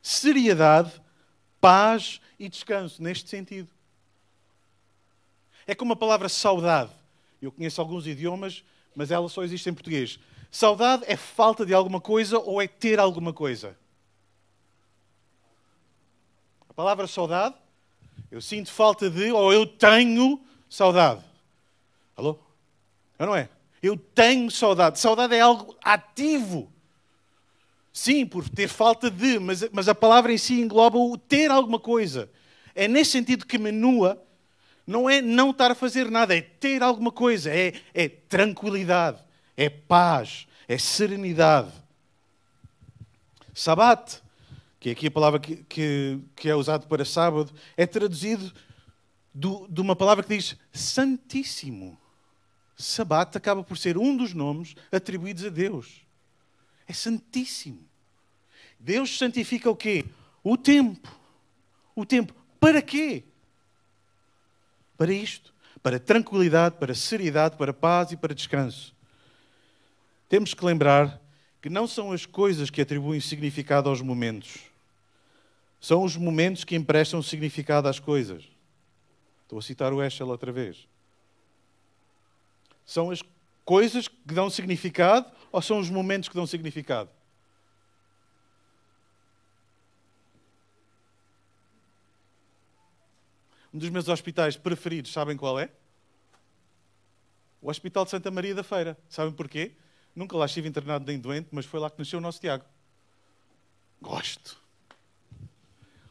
seriedade, 0.04 0.92
paz 1.60 2.22
e 2.38 2.48
descanso, 2.48 3.02
neste 3.02 3.28
sentido. 3.28 3.70
É 5.66 5.74
como 5.74 5.94
a 5.94 5.96
palavra 5.96 6.30
saudade. 6.30 6.92
Eu 7.42 7.52
conheço 7.52 7.82
alguns 7.82 8.06
idiomas, 8.06 8.64
mas 8.96 9.10
ela 9.10 9.28
só 9.30 9.44
existe 9.44 9.68
em 9.68 9.74
português. 9.74 10.20
Saudade 10.52 11.06
é 11.08 11.16
falta 11.16 11.66
de 11.66 11.74
alguma 11.74 12.00
coisa 12.00 12.38
ou 12.38 12.62
é 12.62 12.68
ter 12.68 13.00
alguma 13.00 13.34
coisa? 13.34 13.76
A 16.70 16.74
palavra 16.76 17.08
saudade, 17.08 17.56
eu 18.32 18.42
sinto 18.42 18.72
falta 18.72 19.10
de 19.10 19.32
ou 19.32 19.52
eu 19.52 19.66
tenho 19.66 20.40
saudade. 20.70 21.24
Alô? 22.16 22.40
Ou 23.18 23.26
não 23.26 23.36
é? 23.36 23.50
Eu 23.82 23.98
tenho 23.98 24.52
saudade. 24.52 25.00
Saudade 25.00 25.36
é 25.36 25.42
algo 25.42 25.76
ativo. 25.84 26.72
Sim, 27.92 28.26
por 28.26 28.48
ter 28.48 28.68
falta 28.68 29.10
de, 29.10 29.40
mas, 29.40 29.68
mas 29.72 29.90
a 29.90 29.96
palavra 29.96 30.32
em 30.32 30.38
si 30.38 30.62
engloba 30.62 30.98
o 30.98 31.18
ter 31.18 31.50
alguma 31.50 31.80
coisa. 31.80 32.30
É 32.76 32.88
nesse 32.88 33.12
sentido 33.12 33.46
que 33.46 33.58
menua 33.58 34.22
não 34.86 35.10
é 35.10 35.22
não 35.22 35.52
estar 35.52 35.70
a 35.72 35.76
fazer 35.76 36.10
nada, 36.10 36.36
é 36.36 36.42
ter 36.42 36.82
alguma 36.82 37.12
coisa, 37.12 37.54
é, 37.54 37.74
é 37.94 38.08
tranquilidade, 38.10 39.20
é 39.56 39.70
paz, 39.70 40.48
é 40.68 40.78
serenidade. 40.78 41.72
Sabat, 43.54 44.22
que 44.80 44.90
é 44.90 44.92
aqui 44.94 45.08
a 45.08 45.12
palavra 45.12 45.40
que, 45.40 45.58
que, 45.64 46.20
que 46.36 46.50
é 46.50 46.56
usada 46.56 46.88
para 46.88 47.04
sábado, 47.04 47.52
é 47.76 47.86
traduzido 47.86 48.54
do, 49.34 49.68
de 49.68 49.82
uma 49.82 49.96
palavra 49.96 50.24
que 50.24 50.36
diz 50.36 50.56
santíssimo. 50.72 52.00
Sabat 52.78 53.38
acaba 53.38 53.62
por 53.62 53.78
ser 53.78 53.98
um 53.98 54.16
dos 54.16 54.34
nomes 54.34 54.76
atribuídos 54.92 55.44
a 55.44 55.50
Deus. 55.50 56.02
É 56.88 56.94
santíssimo. 56.94 57.86
Deus 58.80 59.18
santifica 59.18 59.70
o 59.70 59.76
quê? 59.76 60.06
O 60.42 60.56
tempo. 60.56 61.14
O 61.94 62.06
tempo. 62.06 62.34
Para 62.58 62.82
quê? 62.82 63.26
Para 64.98 65.12
isto. 65.12 65.54
Para 65.84 66.00
tranquilidade, 66.00 66.78
para 66.78 66.96
seriedade, 66.96 67.58
para 67.58 67.74
paz 67.74 68.14
e 68.14 68.18
para 68.18 68.34
descanso. 68.34 68.96
Temos 70.30 70.54
que 70.54 70.64
lembrar 70.64 71.22
que 71.62 71.70
não 71.70 71.86
são 71.86 72.14
as 72.14 72.26
coisas 72.26 72.70
que 72.70 72.82
atribuem 72.82 73.20
significado 73.20 73.90
aos 73.90 74.02
momentos. 74.02 74.69
São 75.80 76.04
os 76.04 76.16
momentos 76.16 76.64
que 76.64 76.76
emprestam 76.76 77.22
significado 77.22 77.88
às 77.88 78.00
coisas. 78.00 78.44
Estou 79.44 79.60
a 79.60 79.62
citar 79.62 79.94
o 79.94 80.04
Eschel 80.04 80.28
outra 80.28 80.52
vez. 80.52 80.88
São 82.86 83.12
as 83.12 83.22
coisas 83.64 84.08
que 84.08 84.34
dão 84.34 84.50
significado 84.50 85.32
ou 85.52 85.62
são 85.62 85.80
os 85.80 85.90
momentos 85.90 86.28
que 86.28 86.36
dão 86.36 86.46
significado? 86.46 87.10
Um 93.74 93.78
dos 93.78 93.90
meus 93.90 94.08
hospitais 94.08 94.58
preferidos, 94.58 95.12
sabem 95.12 95.38
qual 95.38 95.60
é? 95.60 95.70
O 97.62 97.70
Hospital 97.70 98.06
de 98.06 98.12
Santa 98.12 98.32
Maria 98.32 98.56
da 98.56 98.64
Feira. 98.64 98.98
Sabem 99.08 99.34
porquê? 99.34 99.74
Nunca 100.16 100.36
lá 100.36 100.46
estive 100.46 100.68
internado 100.68 101.06
nem 101.06 101.20
doente, 101.20 101.50
mas 101.52 101.66
foi 101.66 101.80
lá 101.80 101.90
que 101.90 102.00
nasceu 102.00 102.20
o 102.20 102.22
nosso 102.22 102.40
Tiago. 102.40 102.66
Gosto. 104.02 104.60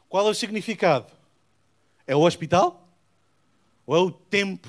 Qual 0.09 0.27
é 0.27 0.31
o 0.31 0.35
significado? 0.35 1.13
É 2.07 2.17
o 2.17 2.21
hospital? 2.21 2.89
Ou 3.87 3.97
é 3.97 4.01
o 4.01 4.11
tempo 4.11 4.69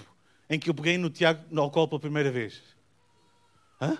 em 0.49 0.59
que 0.59 0.69
eu 0.69 0.73
peguei 0.73 0.97
no 0.97 1.09
Tiago 1.09 1.43
no 1.49 1.61
alcool 1.61 1.87
pela 1.87 1.99
primeira 1.99 2.31
vez? 2.31 2.61
Hã? 3.81 3.97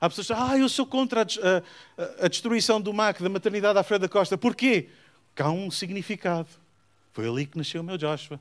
Há 0.00 0.08
pessoas 0.08 0.26
que 0.26 0.34
dizem, 0.34 0.50
ah, 0.50 0.58
eu 0.58 0.68
sou 0.68 0.86
contra 0.86 1.22
a, 1.22 1.24
a, 1.24 2.26
a 2.26 2.28
destruição 2.28 2.80
do 2.80 2.92
MAC, 2.92 3.22
da 3.22 3.28
maternidade 3.28 3.78
à 3.78 3.82
Freira 3.82 4.00
da 4.00 4.08
Costa. 4.08 4.36
Porquê? 4.36 4.88
Porque 5.28 5.42
há 5.42 5.50
um 5.50 5.70
significado. 5.70 6.48
Foi 7.12 7.28
ali 7.28 7.46
que 7.46 7.56
nasceu 7.56 7.80
o 7.80 7.84
meu 7.84 7.96
Joshua. 7.96 8.40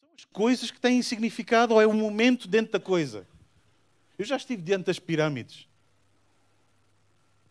São 0.00 0.08
as 0.16 0.24
coisas 0.32 0.70
que 0.70 0.80
têm 0.80 1.02
significado 1.02 1.74
ou 1.74 1.80
é 1.80 1.86
o 1.86 1.92
momento 1.92 2.48
dentro 2.48 2.72
da 2.72 2.80
coisa. 2.80 3.26
Eu 4.18 4.24
já 4.24 4.36
estive 4.36 4.62
diante 4.62 4.86
das 4.86 4.98
pirâmides. 4.98 5.68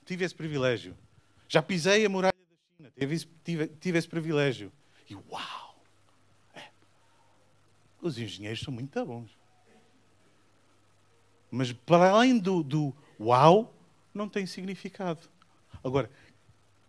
Tive 0.06 0.26
esse 0.26 0.36
privilégio. 0.36 0.98
Já 1.48 1.62
pisei 1.62 2.06
a 2.06 2.10
muralha 2.10 2.34
China. 2.84 2.92
Tive, 2.98 3.28
tive, 3.44 3.68
tive 3.68 3.98
esse 3.98 4.08
privilégio. 4.08 4.72
E 5.10 5.16
uau! 5.16 5.84
Os 8.02 8.18
engenheiros 8.18 8.60
são 8.60 8.74
muito 8.74 9.06
bons. 9.06 9.32
Mas 11.50 11.72
para 11.72 12.10
além 12.10 12.38
do, 12.38 12.62
do 12.62 12.94
uau, 13.20 13.74
não 14.14 14.28
tem 14.28 14.46
significado. 14.46 15.22
Agora, 15.84 16.12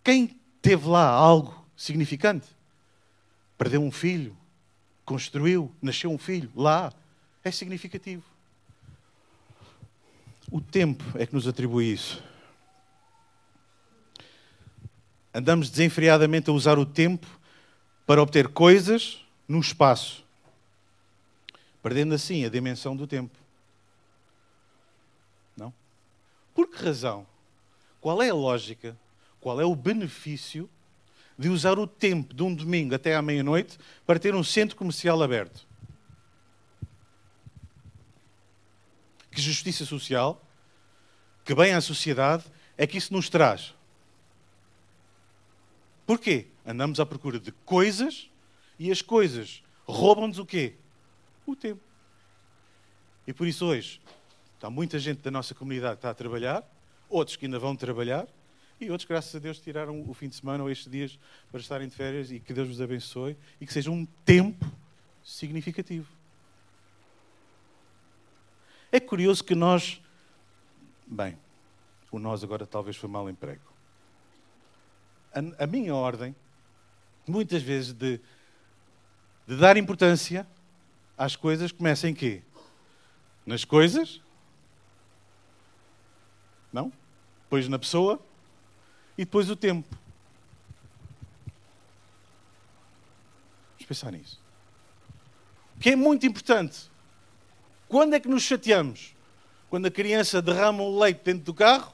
quem 0.03 0.41
teve 0.61 0.89
lá 0.89 1.09
algo 1.09 1.65
significante? 1.77 2.49
Perdeu 3.57 3.81
um 3.81 3.93
filho, 3.93 4.37
construiu, 5.05 5.73
nasceu 5.81 6.11
um 6.11 6.19
filho 6.19 6.51
lá, 6.57 6.93
é 7.45 7.51
significativo. 7.51 8.25
O 10.51 10.61
tempo 10.61 11.05
é 11.17 11.27
que 11.27 11.35
nos 11.35 11.47
atribui 11.47 11.93
isso. 11.93 12.23
Andamos 15.35 15.69
desenfreadamente 15.69 16.49
a 16.49 16.53
usar 16.53 16.79
o 16.79 16.87
tempo 16.87 17.27
para 18.07 18.23
obter 18.23 18.49
coisas 18.49 19.19
no 19.49 19.59
espaço 19.61 20.25
perdendo 21.85 22.15
assim 22.15 22.47
a 22.47 22.49
dimensão 22.49 22.97
do 22.97 23.07
tempo. 23.07 23.39
Não? 25.55 25.71
Por 26.55 26.67
que 26.67 26.83
razão? 26.83 27.27
Qual 28.01 28.23
é 28.23 28.31
a 28.31 28.35
lógica? 28.35 28.97
Qual 29.39 29.61
é 29.61 29.67
o 29.67 29.77
benefício 29.77 30.67
de 31.39 31.51
usar 31.51 31.79
o 31.79 31.87
tempo 31.87 32.33
de 32.33 32.43
um 32.43 32.55
domingo 32.55 32.95
até 32.95 33.15
à 33.15 33.21
meia-noite 33.21 33.79
para 34.07 34.19
ter 34.19 34.35
um 34.35 34.43
centro 34.43 34.77
comercial 34.77 35.23
aberto. 35.23 35.67
Que 39.31 39.43
justiça 39.43 39.85
social, 39.85 40.43
que 41.45 41.55
bem 41.55 41.75
à 41.75 41.83
sociedade, 41.83 42.45
é 42.79 42.87
que 42.87 42.97
isso 42.97 43.13
nos 43.13 43.29
traz. 43.29 43.75
Porquê? 46.07 46.47
Andamos 46.67 47.01
à 47.01 47.07
procura 47.07 47.39
de 47.39 47.53
coisas 47.53 48.31
e 48.79 48.91
as 48.91 49.01
coisas 49.03 49.63
roubam-nos 49.85 50.39
o 50.39 50.47
quê? 50.47 50.75
O 51.47 51.55
tempo. 51.55 51.83
E 53.27 53.33
por 53.33 53.47
isso 53.47 53.65
hoje 53.67 54.01
está 54.55 54.69
muita 54.69 54.99
gente 54.99 55.21
da 55.21 55.31
nossa 55.31 55.55
comunidade 55.55 55.95
que 55.95 55.99
está 55.99 56.11
a 56.11 56.15
trabalhar, 56.15 56.63
outros 57.09 57.37
que 57.37 57.47
ainda 57.47 57.59
vão 57.59 57.75
trabalhar, 57.77 58.27
e 58.81 58.91
outros, 58.91 59.09
graças 59.09 59.35
a 59.35 59.39
Deus, 59.39 59.59
tiraram 59.59 60.05
o 60.09 60.13
fim 60.15 60.29
de 60.29 60.35
semana 60.35 60.63
ou 60.63 60.71
estes 60.71 60.91
dias 60.91 61.19
para 61.51 61.61
estarem 61.61 61.89
de 61.89 61.95
férias 61.95 62.31
e 62.31 62.41
que 62.41 62.53
Deus 62.53 62.69
vos 62.69 62.81
abençoe 62.81 63.37
e 63.61 63.67
que 63.67 63.73
seja 63.73 63.91
um 63.91 64.05
tempo 64.25 64.67
significativo. 65.23 66.09
É 68.91 69.01
curioso 69.01 69.43
que 69.43 69.55
nós. 69.55 70.01
Bem, 71.07 71.39
o 72.11 72.19
nós 72.19 72.45
agora 72.45 72.67
talvez 72.67 72.97
foi 72.97 73.09
mal 73.09 73.29
emprego. 73.31 73.74
A, 75.35 75.65
a 75.65 75.67
minha 75.67 75.95
ordem, 75.95 76.35
muitas 77.27 77.63
vezes, 77.63 77.93
de, 77.93 78.21
de 79.47 79.57
dar 79.57 79.77
importância 79.77 80.47
às 81.19 81.37
coisas, 81.37 81.73
começa 81.73 82.09
em 82.09 82.15
quê? 82.15 82.43
Nas 83.45 83.65
coisas? 83.65 84.21
Não? 86.73 86.93
Depois 87.45 87.69
na 87.69 87.79
pessoa? 87.79 88.21
e 89.17 89.25
depois 89.25 89.49
o 89.49 89.57
tempo. 89.57 89.89
Vamos 93.73 93.87
pensar 93.87 94.11
nisso. 94.13 94.41
O 95.77 95.81
que 95.81 95.91
é 95.91 95.97
muito 95.97 96.27
importante. 96.27 96.91
Quando 97.89 98.15
é 98.15 98.21
que 98.21 98.29
nos 98.29 98.43
chateamos? 98.43 99.15
Quando 99.71 99.87
a 99.87 99.91
criança 99.91 100.43
derrama 100.43 100.83
o 100.83 100.99
leite 100.99 101.23
dentro 101.25 101.45
do 101.45 101.55
carro? 101.55 101.93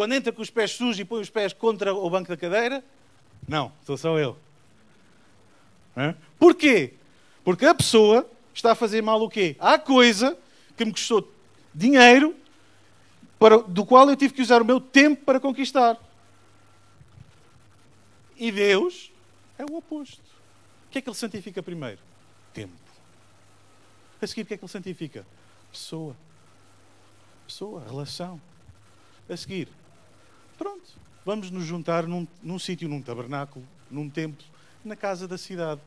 Quando 0.00 0.14
entra 0.14 0.32
com 0.32 0.40
os 0.40 0.48
pés 0.48 0.70
sujos 0.70 0.98
e 0.98 1.04
põe 1.04 1.20
os 1.20 1.28
pés 1.28 1.52
contra 1.52 1.92
o 1.92 2.08
banco 2.08 2.30
da 2.30 2.34
cadeira? 2.34 2.82
Não, 3.46 3.70
sou 3.84 3.98
só 3.98 4.18
eu. 4.18 4.34
Porquê? 6.38 6.94
Porque 7.44 7.66
a 7.66 7.74
pessoa 7.74 8.26
está 8.54 8.72
a 8.72 8.74
fazer 8.74 9.02
mal 9.02 9.20
o 9.20 9.28
quê? 9.28 9.56
Há 9.60 9.78
coisa 9.78 10.38
que 10.74 10.86
me 10.86 10.92
custou 10.92 11.30
dinheiro 11.74 12.34
para, 13.38 13.58
do 13.58 13.84
qual 13.84 14.08
eu 14.08 14.16
tive 14.16 14.32
que 14.32 14.40
usar 14.40 14.62
o 14.62 14.64
meu 14.64 14.80
tempo 14.80 15.22
para 15.22 15.38
conquistar. 15.38 15.98
E 18.38 18.50
Deus 18.50 19.12
é 19.58 19.66
o 19.66 19.76
oposto. 19.76 20.22
O 20.86 20.90
que 20.92 20.96
é 21.00 21.02
que 21.02 21.10
ele 21.10 21.16
santifica 21.16 21.62
primeiro? 21.62 22.00
Tempo. 22.54 22.72
A 24.18 24.26
seguir, 24.26 24.44
o 24.44 24.46
que 24.46 24.54
é 24.54 24.56
que 24.56 24.64
ele 24.64 24.72
santifica? 24.72 25.26
Pessoa. 25.70 26.16
Pessoa, 27.46 27.84
relação. 27.86 28.40
A 29.28 29.36
seguir, 29.36 29.68
pronto, 30.60 30.90
vamos 31.24 31.50
nos 31.50 31.64
juntar 31.64 32.06
num, 32.06 32.28
num 32.42 32.58
sítio, 32.58 32.86
num 32.86 33.00
tabernáculo, 33.00 33.64
num 33.90 34.10
templo, 34.10 34.44
na 34.84 34.94
casa 34.94 35.26
da 35.26 35.38
cidade. 35.38 35.80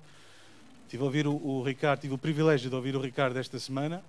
Tive 0.89 1.03
a 1.03 1.05
ouvir 1.05 1.27
o, 1.27 1.35
o 1.35 1.61
Ricardo, 1.61 2.01
tive 2.01 2.15
o 2.15 2.17
privilégio 2.17 2.71
de 2.71 2.75
ouvir 2.75 2.95
o 2.95 2.99
Ricardo 2.99 3.37
esta 3.37 3.59
semana. 3.59 4.03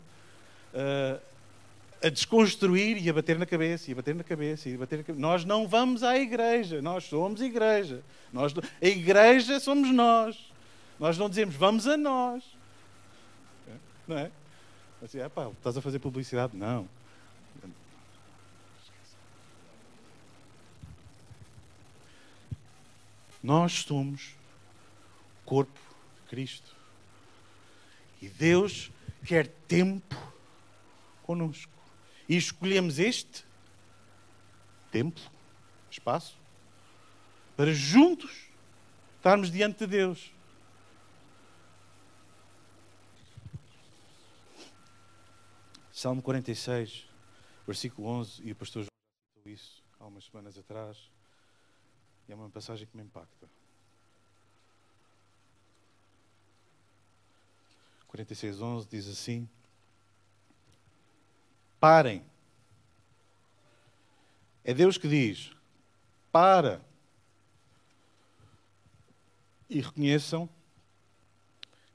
Uh, 0.73 1.21
a 2.03 2.09
desconstruir 2.09 2.97
e 3.03 3.11
a 3.11 3.13
bater 3.13 3.39
na 3.39 3.45
cabeça, 3.45 3.91
e 3.91 3.93
a 3.93 3.97
bater 3.97 4.15
na 4.15 4.25
cabeça, 4.25 4.69
e 4.71 4.75
a 4.75 4.79
bater 4.79 4.97
na 4.99 5.05
cabeça. 5.05 5.21
Nós 5.21 5.45
não 5.45 5.69
vamos 5.69 6.03
à 6.03 6.19
igreja, 6.19 6.81
nós 6.81 7.05
somos 7.05 7.43
igreja. 7.43 8.03
Nós, 8.33 8.55
a 8.57 8.87
igreja 8.87 9.61
somos 9.61 9.91
nós. 9.91 10.51
Nós 10.99 11.19
não 11.19 11.29
dizemos 11.29 11.55
vamos 11.55 11.87
a 11.87 11.97
nós. 11.97 12.43
Não 14.09 14.19
é? 14.19 14.31
Assim, 15.03 15.19
é 15.19 15.29
pá, 15.29 15.49
estás 15.49 15.77
a 15.77 15.83
fazer 15.83 15.99
publicidade? 15.99 16.57
Não. 16.57 16.89
Nós 23.45 23.83
somos 23.83 24.35
o 25.43 25.45
corpo 25.45 25.79
de 26.23 26.31
Cristo. 26.31 26.75
E 28.23 28.27
Deus 28.27 28.91
quer 29.23 29.49
tempo 29.69 30.17
conosco. 31.25 31.71
E 32.27 32.39
escolhemos 32.39 32.99
este 32.99 33.45
templo, 34.91 35.23
espaço, 35.91 36.39
para 37.55 37.71
juntos 37.75 38.49
estarmos 39.19 39.51
diante 39.51 39.81
de 39.81 39.89
Deus. 39.89 40.33
Salmo 45.93 46.23
46, 46.23 47.07
versículo 47.67 48.09
11, 48.09 48.43
e 48.43 48.53
o 48.53 48.57
pastor 48.57 48.85
João 48.85 48.89
citou 49.37 49.53
isso 49.53 49.85
há 50.01 50.07
umas 50.07 50.25
semanas 50.25 50.57
atrás, 50.57 50.97
e 52.29 52.33
é 52.33 52.35
uma 52.35 52.49
passagem 52.49 52.87
que 52.87 52.97
me 52.97 53.03
impacta. 53.03 53.49
46, 58.09 58.61
11 58.61 58.89
diz 58.89 59.09
assim: 59.09 59.49
Parem. 61.81 62.25
É 64.63 64.73
Deus 64.73 64.97
que 64.97 65.09
diz: 65.09 65.51
para. 66.31 66.81
E 69.69 69.81
reconheçam 69.81 70.49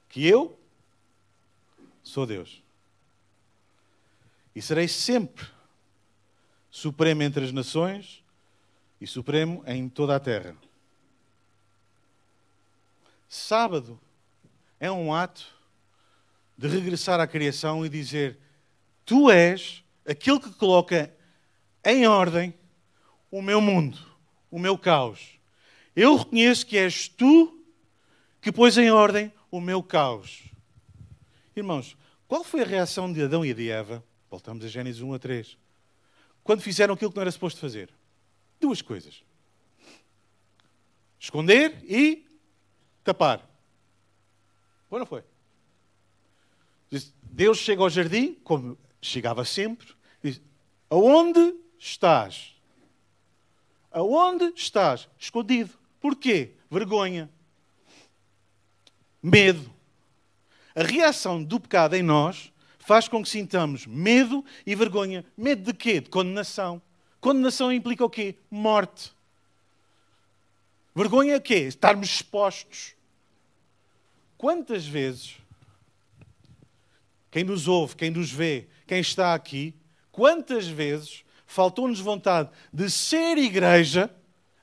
que 0.08 0.26
eu 0.26 0.58
sou 2.02 2.26
Deus. 2.26 2.62
E 4.54 4.60
serei 4.60 4.88
sempre 4.88 5.46
supremo 6.70 7.22
entre 7.22 7.44
as 7.44 7.52
nações 7.52 8.22
e 9.00 9.06
supremo 9.06 9.62
em 9.66 9.88
toda 9.88 10.14
a 10.14 10.20
terra. 10.20 10.56
Sábado 13.28 13.98
é 14.78 14.90
um 14.90 15.14
ato 15.14 15.46
de 16.58 16.68
regressar 16.68 17.20
à 17.20 17.26
criação 17.26 17.86
e 17.86 17.88
dizer: 17.88 18.38
Tu 19.06 19.30
és 19.30 19.82
aquele 20.06 20.40
que 20.40 20.52
coloca 20.54 21.14
em 21.84 22.06
ordem 22.06 22.52
o 23.30 23.40
meu 23.40 23.60
mundo, 23.60 23.98
o 24.50 24.58
meu 24.58 24.76
caos. 24.76 25.38
Eu 25.94 26.16
reconheço 26.16 26.66
que 26.66 26.76
és 26.76 27.08
tu 27.08 27.56
que 28.40 28.52
pôs 28.52 28.76
em 28.78 28.90
ordem 28.90 29.32
o 29.50 29.60
meu 29.60 29.82
caos. 29.82 30.44
Irmãos, 31.54 31.96
qual 32.26 32.44
foi 32.44 32.62
a 32.62 32.66
reação 32.66 33.12
de 33.12 33.22
Adão 33.22 33.44
e 33.44 33.52
de 33.52 33.70
Eva? 33.70 34.04
Voltamos 34.30 34.64
a 34.64 34.68
Gênesis 34.68 35.02
1 35.02 35.14
a 35.14 35.18
3. 35.18 35.56
Quando 36.42 36.62
fizeram 36.62 36.94
aquilo 36.94 37.10
que 37.10 37.16
não 37.16 37.22
era 37.22 37.30
suposto 37.30 37.60
fazer. 37.60 37.90
Duas 38.60 38.82
coisas: 38.82 39.24
esconder 41.18 41.82
e 41.84 42.26
tapar. 43.02 43.48
Ou 44.90 44.98
não 44.98 45.06
foi? 45.06 45.24
Deus 47.22 47.58
chega 47.58 47.82
ao 47.82 47.90
jardim, 47.90 48.34
como 48.44 48.76
chegava 49.00 49.44
sempre, 49.44 49.88
diz: 50.22 50.40
Aonde 50.88 51.54
estás? 51.78 52.54
Aonde 53.90 54.52
estás? 54.56 55.08
Escondido. 55.18 55.78
Porquê? 56.00 56.54
Vergonha. 56.70 57.30
Medo. 59.22 59.72
A 60.74 60.82
reação 60.82 61.42
do 61.42 61.58
pecado 61.58 61.94
em 61.94 62.02
nós 62.02 62.52
faz 62.78 63.08
com 63.08 63.22
que 63.22 63.28
sintamos 63.28 63.86
medo 63.86 64.44
e 64.66 64.74
vergonha. 64.74 65.24
Medo 65.36 65.72
de 65.72 65.74
quê? 65.76 66.00
De 66.00 66.08
condenação. 66.08 66.80
Condenação 67.20 67.72
implica 67.72 68.04
o 68.04 68.10
quê? 68.10 68.36
Morte. 68.50 69.12
Vergonha 70.94 71.34
é 71.34 71.36
o 71.36 71.40
quê? 71.40 71.60
Estarmos 71.60 72.08
expostos. 72.08 72.94
Quantas 74.38 74.86
vezes 74.86 75.36
quem 77.30 77.44
nos 77.44 77.68
ouve, 77.68 77.94
quem 77.94 78.10
nos 78.10 78.30
vê, 78.30 78.66
quem 78.86 79.00
está 79.00 79.34
aqui, 79.34 79.74
quantas 80.10 80.66
vezes 80.66 81.24
faltou-nos 81.46 82.00
vontade 82.00 82.50
de 82.72 82.90
ser 82.90 83.38
igreja, 83.38 84.10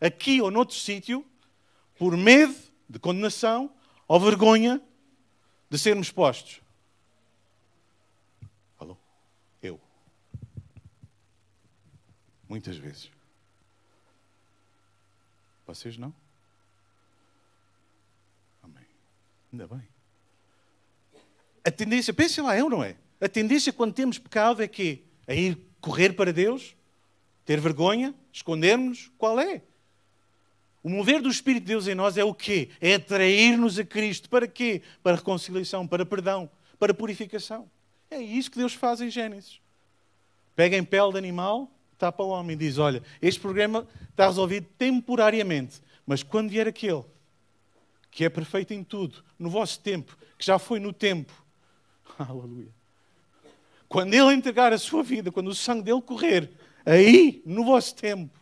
aqui 0.02 0.41
ou 0.41 0.52
noutro 0.52 0.76
sítio, 0.76 1.26
por 1.98 2.15
medo 2.17 2.56
de 2.89 3.00
condenação 3.00 3.72
ou 4.08 4.20
vergonha 4.20 4.82
de 5.70 5.78
sermos 5.78 6.12
postos? 6.12 6.62
Alô? 8.80 8.98
Eu. 9.62 9.80
Muitas 12.47 12.77
vezes. 12.77 13.12
Vocês 15.65 15.97
não? 15.97 16.13
Amém. 18.63 18.86
Ainda 19.51 19.67
bem. 19.67 19.83
A 21.65 21.71
tendência, 21.71 22.13
pensem 22.13 22.43
lá, 22.43 22.55
é 22.55 22.63
ou 22.63 22.69
não 22.69 22.83
é? 22.83 22.95
A 23.19 23.27
tendência 23.27 23.73
quando 23.73 23.93
temos 23.93 24.17
pecado 24.17 24.63
é 24.63 24.67
que 24.67 25.03
a 25.27 25.33
ir 25.33 25.57
correr 25.81 26.13
para 26.13 26.31
Deus, 26.31 26.75
ter 27.43 27.60
vergonha, 27.60 28.15
escondermos, 28.31 29.12
qual 29.17 29.39
é? 29.39 29.62
O 30.81 30.89
mover 30.89 31.21
do 31.21 31.29
Espírito 31.29 31.63
de 31.63 31.67
Deus 31.67 31.88
em 31.88 31.95
nós 31.95 32.17
é 32.17 32.23
o 32.23 32.33
quê? 32.33 32.69
É 32.79 32.93
atrair-nos 32.93 33.77
a 33.77 33.83
Cristo. 33.83 34.29
Para 34.29 34.47
quê? 34.47 34.81
Para 35.03 35.17
reconciliação, 35.17 35.86
para 35.86 36.05
perdão, 36.05 36.49
para 36.79 36.93
purificação. 36.93 37.69
É 38.10 38.21
isso 38.21 38.49
que 38.49 38.57
Deus 38.57 38.73
faz 38.73 39.01
em 39.01 39.10
Gênesis. 39.10 39.60
Pega 40.55 40.77
em 40.77 40.83
pele 40.86 41.12
de 41.12 41.17
animal, 41.17 41.69
tapa 41.97 42.23
o 42.23 42.29
homem 42.29 42.55
e 42.55 42.60
diz: 42.60 42.77
Olha, 42.77 43.01
este 43.21 43.39
problema 43.39 43.88
está 44.10 44.27
resolvido 44.27 44.67
temporariamente, 44.77 45.81
mas 46.05 46.23
quando 46.23 46.49
vier 46.49 46.67
aquele 46.67 47.03
que 48.12 48.25
é 48.25 48.29
perfeito 48.29 48.73
em 48.73 48.83
tudo, 48.83 49.23
no 49.38 49.49
vosso 49.49 49.79
tempo, 49.79 50.17
que 50.38 50.45
já 50.45 50.57
foi 50.57 50.79
no 50.79 50.91
tempo, 50.91 51.31
aleluia. 52.17 52.75
Quando 53.88 54.13
ele 54.13 54.33
entregar 54.33 54.73
a 54.73 54.77
sua 54.77 55.03
vida, 55.03 55.31
quando 55.31 55.47
o 55.47 55.55
sangue 55.55 55.83
dele 55.83 56.01
correr, 56.01 56.51
aí, 56.86 57.41
no 57.45 57.63
vosso 57.63 57.95
tempo, 57.95 58.38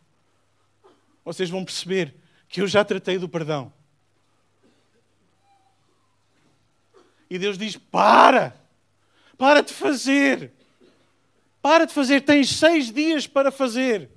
vocês 1.23 1.49
vão 1.49 1.63
perceber 1.63 2.15
que 2.47 2.61
eu 2.61 2.67
já 2.67 2.83
tratei 2.83 3.17
do 3.17 3.29
perdão. 3.29 3.71
E 7.29 7.37
Deus 7.37 7.57
diz: 7.57 7.75
Para! 7.75 8.55
Para 9.37 9.61
de 9.61 9.73
fazer! 9.73 10.53
Para 11.65 11.85
de 11.85 11.93
fazer, 11.95 12.21
tens 12.21 12.51
seis 12.51 12.91
dias 12.91 13.25
para 13.25 13.51
fazer. 13.51 14.11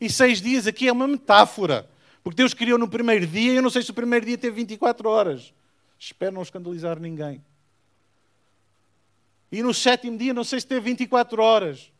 E 0.00 0.10
seis 0.10 0.40
dias 0.40 0.66
aqui 0.66 0.88
é 0.88 0.92
uma 0.92 1.06
metáfora. 1.06 1.88
Porque 2.24 2.38
Deus 2.38 2.52
criou 2.52 2.76
no 2.76 2.88
primeiro 2.88 3.24
dia 3.24 3.52
e 3.52 3.56
eu 3.56 3.62
não 3.62 3.70
sei 3.70 3.82
se 3.82 3.92
o 3.92 3.94
primeiro 3.94 4.26
dia 4.26 4.36
teve 4.36 4.56
24 4.56 5.08
horas. 5.08 5.54
Espero 5.96 6.34
não 6.34 6.42
escandalizar 6.42 6.98
ninguém. 6.98 7.40
E 9.52 9.62
no 9.62 9.72
sétimo 9.72 10.18
dia 10.18 10.34
não 10.34 10.42
sei 10.42 10.58
se 10.58 10.66
teve 10.66 10.80
24 10.80 11.40
horas. 11.40 11.92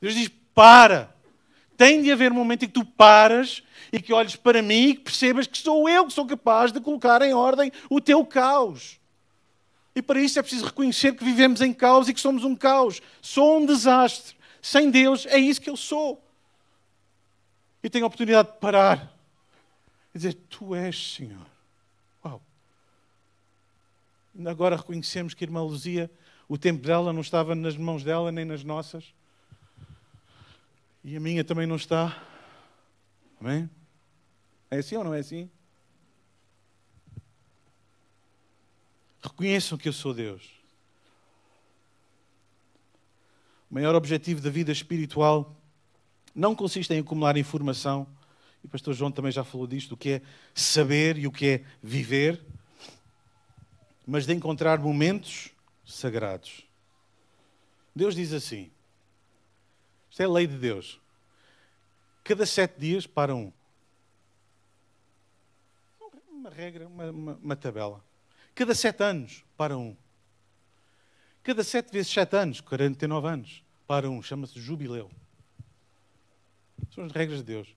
Deus 0.00 0.14
diz: 0.14 0.28
para. 0.52 1.14
Tem 1.76 2.02
de 2.02 2.10
haver 2.10 2.32
um 2.32 2.34
momento 2.34 2.64
em 2.64 2.66
que 2.66 2.74
tu 2.74 2.84
paras 2.84 3.62
e 3.92 4.02
que 4.02 4.12
olhes 4.12 4.34
para 4.34 4.60
mim 4.60 4.88
e 4.88 4.94
que 4.96 5.02
percebas 5.02 5.46
que 5.46 5.56
sou 5.56 5.88
eu 5.88 6.04
que 6.04 6.12
sou 6.12 6.26
capaz 6.26 6.72
de 6.72 6.80
colocar 6.80 7.22
em 7.22 7.32
ordem 7.32 7.70
o 7.88 8.00
teu 8.00 8.26
caos. 8.26 8.99
E 9.94 10.00
para 10.00 10.20
isso 10.20 10.38
é 10.38 10.42
preciso 10.42 10.66
reconhecer 10.66 11.14
que 11.14 11.24
vivemos 11.24 11.60
em 11.60 11.72
caos 11.72 12.08
e 12.08 12.14
que 12.14 12.20
somos 12.20 12.44
um 12.44 12.54
caos. 12.54 13.02
Sou 13.20 13.58
um 13.58 13.66
desastre. 13.66 14.36
Sem 14.62 14.90
Deus 14.90 15.26
é 15.26 15.38
isso 15.38 15.60
que 15.60 15.70
eu 15.70 15.76
sou. 15.76 16.22
E 17.82 17.88
tenho 17.88 18.04
a 18.04 18.08
oportunidade 18.08 18.52
de 18.52 18.58
parar 18.58 19.16
e 20.14 20.18
dizer: 20.18 20.34
Tu 20.48 20.74
és, 20.74 21.14
Senhor. 21.14 21.46
Uau. 22.24 22.42
Agora 24.46 24.76
reconhecemos 24.76 25.34
que 25.34 25.44
a 25.44 25.46
irmã 25.46 25.62
Luzia, 25.62 26.10
o 26.48 26.58
tempo 26.58 26.86
dela 26.86 27.12
não 27.12 27.22
estava 27.22 27.54
nas 27.54 27.76
mãos 27.76 28.04
dela 28.04 28.30
nem 28.30 28.44
nas 28.44 28.62
nossas. 28.62 29.12
E 31.02 31.16
a 31.16 31.20
minha 31.20 31.42
também 31.42 31.66
não 31.66 31.76
está. 31.76 32.22
Amém? 33.40 33.68
É 34.70 34.78
assim 34.78 34.96
ou 34.96 35.04
não 35.04 35.14
é 35.14 35.20
assim? 35.20 35.50
Reconheçam 39.22 39.76
que 39.76 39.88
eu 39.88 39.92
sou 39.92 40.14
Deus. 40.14 40.42
O 43.70 43.74
maior 43.74 43.94
objetivo 43.94 44.40
da 44.40 44.50
vida 44.50 44.72
espiritual 44.72 45.56
não 46.34 46.54
consiste 46.54 46.92
em 46.92 47.00
acumular 47.00 47.36
informação, 47.36 48.06
e 48.62 48.66
o 48.66 48.70
pastor 48.70 48.94
João 48.94 49.12
também 49.12 49.32
já 49.32 49.44
falou 49.44 49.66
disto, 49.66 49.92
o 49.92 49.96
que 49.96 50.10
é 50.10 50.22
saber 50.54 51.18
e 51.18 51.26
o 51.26 51.32
que 51.32 51.46
é 51.46 51.64
viver, 51.82 52.44
mas 54.06 54.26
de 54.26 54.32
encontrar 54.32 54.78
momentos 54.78 55.50
sagrados. 55.84 56.62
Deus 57.94 58.14
diz 58.14 58.32
assim: 58.32 58.70
isto 60.10 60.20
é 60.20 60.24
a 60.24 60.28
lei 60.28 60.46
de 60.46 60.56
Deus. 60.56 61.00
Cada 62.24 62.44
sete 62.44 62.78
dias 62.78 63.06
para 63.06 63.34
um. 63.34 63.52
Uma 66.30 66.50
regra, 66.50 66.86
uma, 66.86 67.10
uma, 67.10 67.32
uma 67.34 67.56
tabela. 67.56 68.02
Cada 68.60 68.74
sete 68.74 69.02
anos 69.02 69.42
para 69.56 69.74
um. 69.74 69.96
Cada 71.42 71.64
sete 71.64 71.90
vezes 71.90 72.12
sete 72.12 72.36
anos, 72.36 72.60
49 72.60 73.26
anos, 73.26 73.64
para 73.86 74.10
um. 74.10 74.22
Chama-se 74.22 74.60
jubileu. 74.60 75.10
São 76.94 77.04
as 77.04 77.12
regras 77.12 77.38
de 77.38 77.44
Deus. 77.44 77.74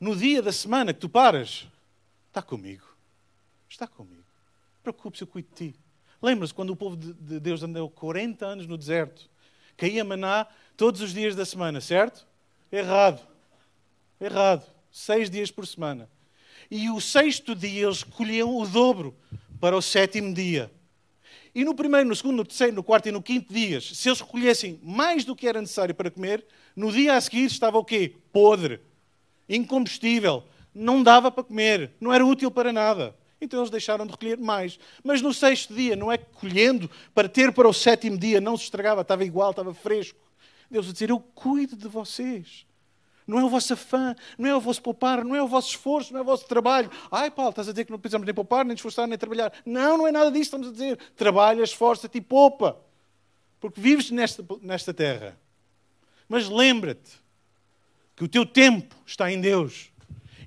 No 0.00 0.16
dia 0.16 0.40
da 0.40 0.50
semana 0.50 0.94
que 0.94 1.00
tu 1.00 1.10
paras, 1.10 1.68
está 2.28 2.40
comigo. 2.40 2.86
Está 3.68 3.86
comigo. 3.86 4.24
Preocupe-se, 4.82 5.24
eu 5.24 5.28
cuido 5.28 5.48
de 5.50 5.72
ti. 5.72 5.78
Lembra-se 6.22 6.54
quando 6.54 6.70
o 6.70 6.76
povo 6.76 6.96
de 6.96 7.38
Deus 7.38 7.62
andou 7.62 7.90
40 7.90 8.46
anos 8.46 8.66
no 8.66 8.78
deserto, 8.78 9.28
caía 9.76 10.02
maná 10.02 10.46
todos 10.74 11.02
os 11.02 11.12
dias 11.12 11.36
da 11.36 11.44
semana, 11.44 11.82
certo? 11.82 12.26
Errado. 12.72 13.20
Errado. 14.18 14.64
Seis 14.90 15.28
dias 15.28 15.50
por 15.50 15.66
semana. 15.66 16.08
E 16.70 16.88
o 16.88 16.98
sexto 16.98 17.54
dia 17.54 17.84
eles 17.84 18.02
colhiam 18.02 18.56
o 18.56 18.66
dobro 18.66 19.14
para 19.60 19.76
o 19.76 19.82
sétimo 19.82 20.32
dia. 20.32 20.70
E 21.54 21.64
no 21.64 21.74
primeiro, 21.74 22.08
no 22.08 22.16
segundo, 22.16 22.36
no 22.36 22.44
terceiro, 22.44 22.74
no 22.74 22.82
quarto 22.82 23.08
e 23.08 23.12
no 23.12 23.22
quinto 23.22 23.52
dias, 23.52 23.84
se 23.94 24.08
eles 24.08 24.20
recolhessem 24.20 24.80
mais 24.82 25.24
do 25.24 25.34
que 25.34 25.46
era 25.46 25.60
necessário 25.60 25.94
para 25.94 26.10
comer, 26.10 26.44
no 26.74 26.90
dia 26.92 27.14
a 27.14 27.20
seguir 27.20 27.44
estava 27.44 27.76
o 27.76 27.84
quê? 27.84 28.14
Podre, 28.32 28.80
incombustível, 29.48 30.44
não 30.74 31.02
dava 31.02 31.30
para 31.30 31.42
comer, 31.42 31.90
não 32.00 32.12
era 32.12 32.24
útil 32.24 32.50
para 32.50 32.72
nada. 32.72 33.14
Então 33.40 33.58
eles 33.60 33.70
deixaram 33.70 34.06
de 34.06 34.12
recolher 34.12 34.38
mais. 34.38 34.78
Mas 35.02 35.20
no 35.22 35.32
sexto 35.32 35.74
dia, 35.74 35.96
não 35.96 36.12
é 36.12 36.18
que 36.18 36.26
colhendo 36.34 36.90
para 37.14 37.28
ter 37.28 37.52
para 37.52 37.68
o 37.68 37.72
sétimo 37.72 38.18
dia, 38.18 38.40
não 38.40 38.56
se 38.56 38.64
estragava, 38.64 39.00
estava 39.00 39.24
igual, 39.24 39.50
estava 39.50 39.74
fresco. 39.74 40.18
Deus 40.70 40.88
a 40.88 40.92
dizer: 40.92 41.10
Eu 41.10 41.18
cuido 41.18 41.74
de 41.74 41.88
vocês. 41.88 42.66
Não 43.30 43.38
é 43.38 43.44
o 43.44 43.48
vosso 43.48 43.72
afã, 43.72 44.14
não 44.36 44.48
é 44.48 44.54
o 44.54 44.60
vosso 44.60 44.82
poupar, 44.82 45.24
não 45.24 45.36
é 45.36 45.42
o 45.42 45.46
vosso 45.46 45.68
esforço, 45.68 46.12
não 46.12 46.18
é 46.18 46.22
o 46.22 46.26
vosso 46.26 46.46
trabalho. 46.46 46.90
Ai, 47.10 47.30
Paulo, 47.30 47.50
estás 47.50 47.68
a 47.68 47.72
dizer 47.72 47.84
que 47.84 47.92
não 47.92 47.98
precisamos 47.98 48.26
nem 48.26 48.34
poupar, 48.34 48.64
nem 48.64 48.74
esforçar, 48.74 49.06
nem 49.06 49.16
trabalhar. 49.16 49.52
Não, 49.64 49.96
não 49.96 50.08
é 50.08 50.12
nada 50.12 50.30
disso. 50.30 50.42
Estamos 50.42 50.68
a 50.68 50.72
dizer: 50.72 50.98
trabalha, 51.14 51.62
esforça-te 51.62 52.18
e 52.18 52.20
poupa. 52.20 52.76
Porque 53.60 53.80
vives 53.80 54.10
nesta, 54.10 54.44
nesta 54.60 54.92
terra. 54.92 55.38
Mas 56.28 56.48
lembra-te 56.48 57.20
que 58.16 58.24
o 58.24 58.28
teu 58.28 58.44
tempo 58.44 58.94
está 59.06 59.30
em 59.30 59.40
Deus. 59.40 59.90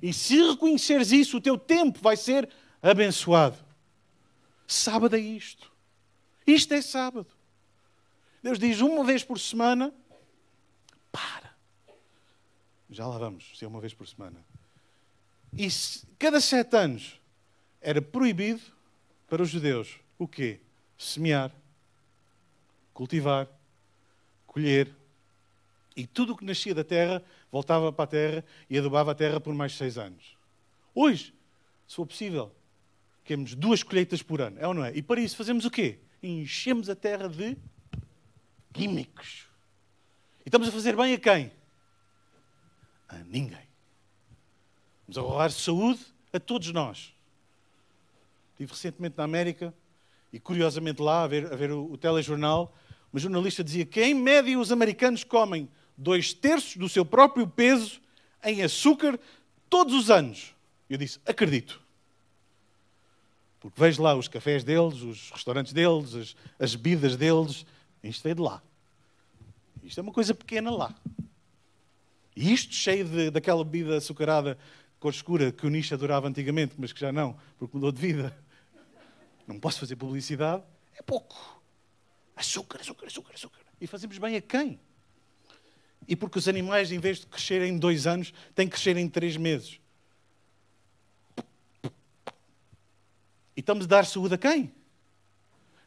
E 0.02 0.12
se 0.12 0.36
reconheceres 0.42 1.12
isso, 1.12 1.38
o 1.38 1.42
teu 1.42 1.58
tempo 1.58 2.00
vai 2.02 2.18
ser 2.18 2.50
abençoado. 2.82 3.58
Sábado 4.68 5.16
é 5.16 5.20
isto. 5.20 5.72
Isto 6.46 6.74
é 6.74 6.82
sábado. 6.82 7.28
Deus 8.42 8.60
diz 8.60 8.82
uma 8.82 9.04
vez 9.04 9.24
por 9.24 9.40
semana: 9.40 9.94
para 11.12 11.43
já 12.94 13.08
lá 13.08 13.18
vamos, 13.18 13.58
se 13.58 13.66
é 13.66 13.68
uma 13.68 13.80
vez 13.80 13.94
por 13.94 14.08
semana. 14.08 14.40
E 15.58 15.68
cada 16.18 16.40
sete 16.40 16.76
anos 16.76 17.20
era 17.82 18.02
proibido 18.02 18.62
para 19.28 19.42
os 19.42 19.50
judeus 19.50 20.00
o 20.18 20.28
quê? 20.28 20.60
Semear, 20.98 21.52
cultivar, 22.94 23.48
colher. 24.48 24.90
E 25.96 26.08
tudo 26.08 26.34
o 26.34 26.38
que 26.38 26.46
nascia 26.46 26.74
da 26.74 26.84
terra 26.84 27.24
voltava 27.52 27.92
para 27.92 28.04
a 28.04 28.08
terra 28.08 28.46
e 28.70 28.78
adubava 28.78 29.12
a 29.12 29.16
terra 29.16 29.40
por 29.40 29.54
mais 29.54 29.76
seis 29.76 29.98
anos. 29.98 30.38
Hoje, 30.96 31.34
se 31.88 31.96
for 31.96 32.06
possível, 32.06 32.52
temos 33.26 33.56
duas 33.56 33.84
colheitas 33.84 34.22
por 34.22 34.42
ano, 34.42 34.58
é 34.60 34.68
ou 34.68 34.74
não 34.74 34.86
é? 34.86 34.96
E 34.96 35.02
para 35.02 35.22
isso 35.22 35.36
fazemos 35.36 35.66
o 35.66 35.72
quê? 35.72 36.00
Enchemos 36.22 36.90
a 36.90 36.96
terra 36.96 37.28
de 37.28 37.58
químicos. 38.74 39.48
E 40.46 40.50
estamos 40.50 40.68
a 40.68 40.72
fazer 40.72 40.96
bem 40.96 41.14
a 41.14 41.20
quem? 41.20 41.52
A 43.14 43.24
ninguém. 43.26 43.68
Vamos 45.08 45.18
arrojar 45.18 45.52
saúde 45.52 46.00
a 46.32 46.40
todos 46.40 46.72
nós. 46.72 47.14
Estive 48.52 48.72
recentemente 48.72 49.18
na 49.18 49.24
América 49.24 49.74
e, 50.32 50.40
curiosamente, 50.40 51.02
lá, 51.02 51.24
a 51.24 51.28
ver, 51.28 51.52
a 51.52 51.56
ver 51.56 51.72
o, 51.72 51.92
o 51.92 51.98
telejornal, 51.98 52.76
uma 53.12 53.20
jornalista 53.20 53.64
dizia 53.64 53.86
que, 53.86 54.02
em 54.02 54.14
média, 54.14 54.58
os 54.58 54.72
americanos 54.72 55.24
comem 55.24 55.70
dois 55.98 56.34
terços 56.34 56.78
do 56.78 56.90
seu 56.90 57.06
próprio 57.06 57.48
peso 57.48 58.02
em 58.44 58.64
açúcar 58.64 59.20
todos 59.70 59.94
os 59.94 60.10
anos. 60.10 60.56
Eu 60.90 60.98
disse: 60.98 61.20
acredito. 61.26 61.82
Porque 63.60 63.80
vejo 63.80 64.02
lá 64.02 64.16
os 64.16 64.28
cafés 64.28 64.64
deles, 64.64 65.02
os 65.02 65.32
restaurantes 65.32 65.72
deles, 65.72 66.16
as, 66.16 66.36
as 66.60 66.76
bebidas 66.76 67.16
deles. 67.16 67.66
Isto 68.04 68.28
é 68.28 68.34
de 68.34 68.42
lá. 68.42 68.62
Isto 69.84 70.00
é 70.00 70.04
uma 70.04 70.12
coisa 70.12 70.34
pequena 70.34 70.72
lá. 70.72 70.94
E 72.36 72.52
isto 72.52 72.74
cheio 72.74 73.06
de, 73.06 73.30
daquela 73.30 73.64
bebida 73.64 73.98
açucarada 73.98 74.58
cor 75.00 75.12
escura 75.12 75.52
que 75.52 75.68
o 75.68 75.70
Nietzsche 75.70 75.94
adorava 75.94 76.30
antigamente, 76.30 76.76
mas 76.78 76.94
que 76.94 77.00
já 77.02 77.12
não, 77.12 77.38
porque 77.58 77.76
mudou 77.76 77.92
de 77.92 78.00
vida. 78.00 78.36
Não 79.46 79.60
posso 79.60 79.80
fazer 79.82 79.98
publicidade. 79.98 80.64
É 80.96 81.02
pouco. 81.02 81.62
Açúcar, 82.36 82.80
açúcar, 82.80 83.08
açúcar, 83.08 83.34
açúcar. 83.34 83.60
E 83.82 83.86
fazemos 83.86 84.18
bem 84.18 84.38
a 84.38 84.42
quem? 84.42 84.80
E 86.08 86.16
porque 86.16 86.40
os 86.40 86.48
animais, 86.48 86.90
em 86.90 87.00
vez 87.00 87.20
de 87.20 87.28
crescerem 87.28 87.74
em 87.74 87.78
dois 87.78 88.08
anos, 88.08 88.34
têm 88.56 88.66
que 88.66 88.76
crescer 88.76 88.96
em 88.96 89.10
três 89.10 89.36
meses. 89.36 89.80
E 93.56 93.60
estamos 93.60 93.84
a 93.86 93.88
dar 93.88 94.06
saúde 94.06 94.36
a 94.36 94.38
quem? 94.38 94.74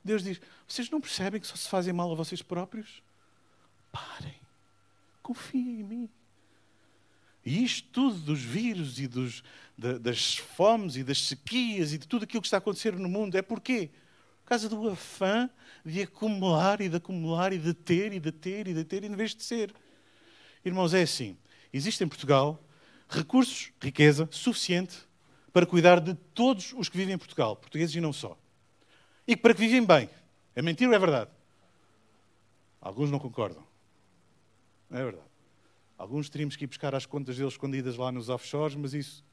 Deus 0.04 0.22
diz: 0.22 0.40
vocês 0.68 0.90
não 0.90 1.00
percebem 1.00 1.40
que 1.40 1.46
só 1.46 1.56
se 1.56 1.68
fazem 1.68 1.92
mal 1.92 2.12
a 2.12 2.14
vocês 2.14 2.42
próprios? 2.42 3.02
Parem. 3.90 4.40
Confiem 5.22 5.80
em 5.80 5.82
mim. 5.82 6.10
E 7.46 7.62
isto 7.62 7.88
tudo 7.92 8.18
dos 8.18 8.42
vírus 8.42 8.98
e 8.98 9.06
dos, 9.06 9.44
das 9.78 10.36
fomes 10.36 10.96
e 10.96 11.04
das 11.04 11.22
sequias 11.28 11.92
e 11.92 11.98
de 11.98 12.08
tudo 12.08 12.24
aquilo 12.24 12.42
que 12.42 12.48
está 12.48 12.56
a 12.56 12.58
acontecer 12.58 12.92
no 12.94 13.08
mundo 13.08 13.36
é 13.36 13.40
porquê? 13.40 13.88
Por 14.42 14.48
causa 14.48 14.68
do 14.68 14.88
afã 14.88 15.48
de 15.84 16.02
acumular 16.02 16.80
e 16.80 16.88
de 16.88 16.96
acumular 16.96 17.52
e 17.52 17.58
de 17.58 17.72
ter 17.72 18.12
e 18.12 18.18
de 18.18 18.32
ter 18.32 18.66
e 18.66 18.74
de 18.74 18.82
ter 18.82 19.04
em 19.04 19.14
vez 19.14 19.32
de 19.32 19.44
ser. 19.44 19.72
Irmãos, 20.64 20.92
é 20.92 21.02
assim. 21.02 21.36
Existe 21.72 22.02
em 22.02 22.08
Portugal 22.08 22.60
recursos, 23.08 23.70
riqueza 23.80 24.28
suficiente 24.32 24.96
para 25.52 25.64
cuidar 25.64 26.00
de 26.00 26.14
todos 26.34 26.74
os 26.76 26.88
que 26.88 26.96
vivem 26.96 27.14
em 27.14 27.18
Portugal, 27.18 27.54
portugueses 27.54 27.94
e 27.94 28.00
não 28.00 28.12
só. 28.12 28.36
E 29.24 29.36
para 29.36 29.54
que 29.54 29.60
vivem 29.60 29.84
bem. 29.84 30.10
É 30.52 30.60
mentira 30.60 30.90
ou 30.90 30.96
é 30.96 30.98
verdade? 30.98 31.30
Alguns 32.80 33.08
não 33.08 33.20
concordam. 33.20 33.64
Não 34.90 34.98
é 34.98 35.04
verdade. 35.04 35.35
Alguns 35.98 36.28
teríamos 36.28 36.56
que 36.56 36.64
ir 36.64 36.66
buscar 36.66 36.94
as 36.94 37.06
contas 37.06 37.36
deles 37.36 37.54
escondidas 37.54 37.96
lá 37.96 38.12
nos 38.12 38.28
offshores, 38.28 38.76
mas 38.76 38.92
isso. 38.92 39.24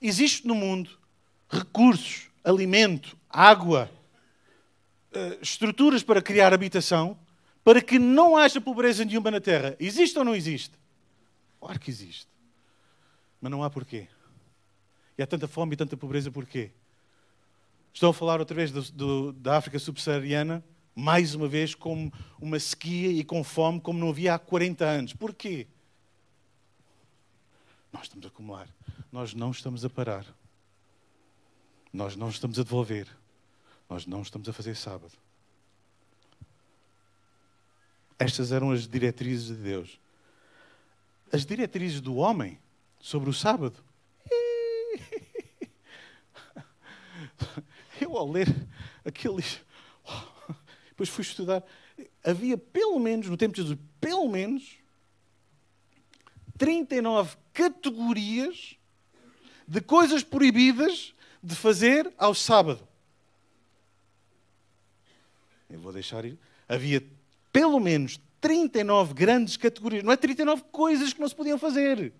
Existe 0.00 0.46
no 0.46 0.54
mundo 0.54 0.98
recursos, 1.48 2.28
alimento, 2.42 3.16
água, 3.28 3.90
eh, 5.12 5.38
estruturas 5.40 6.02
para 6.02 6.22
criar 6.22 6.52
habitação, 6.52 7.18
para 7.62 7.80
que 7.82 7.98
não 7.98 8.36
haja 8.36 8.60
pobreza 8.60 9.04
nenhuma 9.04 9.30
na 9.30 9.40
Terra. 9.40 9.76
Existe 9.78 10.18
ou 10.18 10.24
não 10.24 10.34
existe? 10.34 10.74
Claro 11.60 11.78
que 11.80 11.90
existe. 11.90 12.28
Mas 13.40 13.50
não 13.50 13.62
há 13.62 13.70
porquê. 13.70 14.08
E 15.18 15.22
há 15.22 15.26
tanta 15.26 15.48
fome 15.48 15.74
e 15.74 15.76
tanta 15.76 15.96
pobreza 15.96 16.30
porquê? 16.30 16.70
Estou 17.92 18.10
a 18.10 18.14
falar 18.14 18.40
outra 18.40 18.54
vez 18.54 18.70
do, 18.70 18.82
do, 18.92 19.32
da 19.32 19.56
África 19.56 19.78
subsaariana, 19.78 20.62
mais 20.98 21.34
uma 21.34 21.46
vez 21.46 21.74
com 21.74 22.10
uma 22.40 22.58
sequia 22.58 23.12
e 23.12 23.22
com 23.22 23.44
fome 23.44 23.78
como 23.78 23.98
não 23.98 24.08
havia 24.08 24.34
há 24.34 24.38
40 24.38 24.82
anos. 24.82 25.12
Porquê? 25.12 25.66
Nós 27.92 28.04
estamos 28.04 28.24
a 28.24 28.28
acumular. 28.28 28.66
Nós 29.12 29.34
não 29.34 29.50
estamos 29.50 29.84
a 29.84 29.90
parar. 29.90 30.24
Nós 31.92 32.16
não 32.16 32.30
estamos 32.30 32.58
a 32.58 32.62
devolver. 32.62 33.06
Nós 33.90 34.06
não 34.06 34.22
estamos 34.22 34.48
a 34.48 34.54
fazer 34.54 34.74
sábado. 34.74 35.12
Estas 38.18 38.50
eram 38.50 38.70
as 38.70 38.88
diretrizes 38.88 39.48
de 39.48 39.62
Deus. 39.62 40.00
As 41.30 41.44
diretrizes 41.44 42.00
do 42.00 42.16
homem 42.16 42.58
sobre 42.98 43.28
o 43.28 43.34
sábado. 43.34 43.84
Eu, 48.00 48.16
ao 48.16 48.30
ler 48.30 48.48
aqueles. 49.04 49.60
Depois 50.96 51.10
fui 51.10 51.20
estudar. 51.20 51.62
Havia 52.24 52.56
pelo 52.56 52.98
menos, 52.98 53.28
no 53.28 53.36
tempo 53.36 53.54
de 53.54 53.60
Jesus, 53.60 53.78
pelo 54.00 54.26
menos 54.30 54.78
39 56.56 57.36
categorias 57.52 58.76
de 59.68 59.82
coisas 59.82 60.22
proibidas 60.22 61.14
de 61.42 61.54
fazer 61.54 62.10
ao 62.16 62.34
sábado. 62.34 62.88
Eu 65.68 65.80
vou 65.80 65.92
deixar 65.92 66.24
ir. 66.24 66.38
Havia 66.66 67.04
pelo 67.52 67.78
menos 67.78 68.18
39 68.40 69.12
grandes 69.12 69.58
categorias. 69.58 70.02
Não 70.02 70.12
é 70.12 70.16
39 70.16 70.62
coisas 70.72 71.12
que 71.12 71.20
não 71.20 71.28
se 71.28 71.34
podiam 71.34 71.58
fazer. 71.58 72.10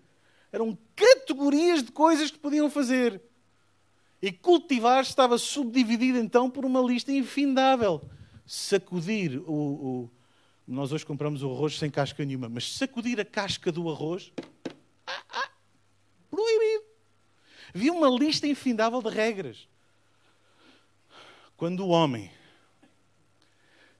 Eram 0.52 0.76
categorias 0.94 1.82
de 1.82 1.92
coisas 1.92 2.30
que 2.30 2.38
podiam 2.38 2.68
fazer. 2.68 3.22
E 4.20 4.30
cultivar 4.30 5.02
estava 5.02 5.38
subdividido 5.38 6.18
então 6.18 6.50
por 6.50 6.66
uma 6.66 6.80
lista 6.80 7.10
infindável. 7.10 8.02
Sacudir 8.46 9.38
o, 9.40 9.52
o, 9.52 10.10
Nós 10.66 10.92
hoje 10.92 11.04
compramos 11.04 11.42
o 11.42 11.50
arroz 11.50 11.78
sem 11.78 11.90
casca 11.90 12.24
nenhuma, 12.24 12.48
mas 12.48 12.72
sacudir 12.76 13.18
a 13.20 13.24
casca 13.24 13.72
do 13.72 13.90
arroz. 13.90 14.32
Ah, 15.06 15.22
ah, 15.30 15.50
proibido. 16.30 16.84
Havia 17.74 17.92
uma 17.92 18.08
lista 18.08 18.46
infindável 18.46 19.02
de 19.02 19.10
regras. 19.10 19.68
Quando 21.56 21.84
o 21.84 21.88
homem 21.88 22.30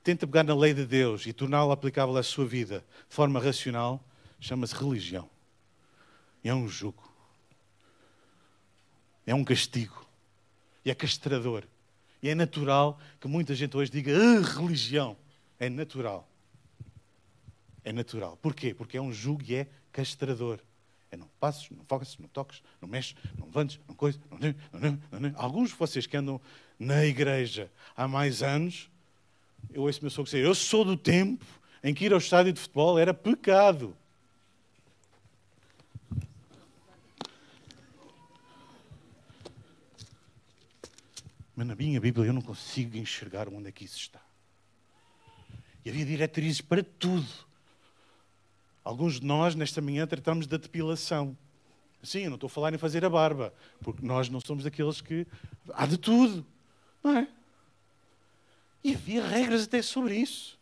tenta 0.05 0.27
pegar 0.27 0.45
na 0.45 0.55
lei 0.55 0.73
de 0.73 0.87
Deus 0.87 1.27
e 1.27 1.33
torná-la 1.33 1.75
aplicável 1.75 2.17
à 2.17 2.23
sua 2.23 2.47
vida 2.47 2.85
de 3.09 3.15
forma 3.15 3.41
racional, 3.41 4.05
chama-se 4.39 4.75
religião. 4.75 5.29
É 6.45 6.55
um 6.55 6.69
jugo. 6.69 7.03
É 9.27 9.35
um 9.35 9.43
castigo. 9.43 10.07
E 10.85 10.91
é 10.91 10.95
castrador. 10.95 11.65
E 12.23 12.29
é 12.29 12.35
natural 12.35 12.99
que 13.21 13.29
muita 13.29 13.55
gente 13.55 13.77
hoje 13.77 13.91
diga 13.91 14.13
ah, 14.17 14.41
religião. 14.41 15.17
É 15.59 15.69
natural. 15.69 16.29
É 17.85 17.93
natural. 17.93 18.37
Porquê? 18.43 18.75
Porque 18.75 18.97
é 18.97 19.01
um 19.01 19.13
jugo 19.13 19.43
e 19.47 19.55
é 19.55 19.67
castrador. 19.93 20.59
É 21.11 21.17
não 21.17 21.29
passes, 21.39 21.71
não 21.71 21.85
focas, 21.85 22.17
não 22.19 22.29
toques, 22.29 22.63
não 22.81 22.89
mexes, 22.89 23.15
não 23.39 23.47
levantes, 23.47 23.79
não 23.87 23.95
coisas. 23.95 24.21
Alguns 25.37 25.71
de 25.71 25.77
vocês 25.77 26.07
que 26.07 26.17
andam 26.17 26.41
na 26.79 27.05
igreja 27.05 27.71
há 27.97 28.09
mais 28.09 28.43
anos, 28.43 28.91
eu 29.73 29.83
ouço 29.83 30.01
meu 30.03 30.11
sogro 30.11 30.31
dizer: 30.31 30.45
Eu 30.45 30.55
sou 30.55 30.85
do 30.85 30.97
tempo 30.97 31.45
em 31.83 31.95
que 31.95 32.05
ir 32.05 32.13
ao 32.13 32.19
estádio 32.19 32.53
de 32.53 32.61
futebol 32.61 32.99
era 32.99 33.15
pecado. 33.15 33.97
Mas 41.57 41.67
na 41.67 41.75
minha 41.75 41.99
Bíblia 41.99 42.27
eu 42.27 42.35
não 42.35 42.43
consigo 42.43 42.99
enxergar 42.99 43.49
onde 43.49 43.69
é 43.69 43.73
que 43.73 43.87
isso 43.87 43.97
está. 43.97 44.21
E 45.83 45.89
havia 45.89 46.05
diretrizes 46.05 46.61
para 46.61 46.85
tudo. 46.85 47.27
Alguns 48.85 49.19
de 49.19 49.27
nós, 49.27 49.55
nesta 49.55 49.81
manhã, 49.81 50.07
tratamos 50.07 50.47
da 50.47 50.59
depilação. 50.59 51.37
Sim, 52.03 52.21
eu 52.21 52.31
não 52.31 52.35
estou 52.35 52.49
a 52.49 52.51
falar 52.51 52.75
em 52.75 52.79
fazer 52.79 53.05
a 53.07 53.11
barba, 53.11 53.55
porque 53.81 54.05
nós 54.05 54.29
não 54.29 54.39
somos 54.39 54.65
daqueles 54.65 55.01
que. 55.01 55.27
Há 55.73 55.87
de 55.87 55.97
tudo, 55.97 56.47
não 57.03 57.17
é? 57.17 57.29
E 58.85 58.95
havia 58.95 59.27
regras 59.27 59.65
até 59.65 59.81
sobre 59.81 60.15
isso. 60.15 60.59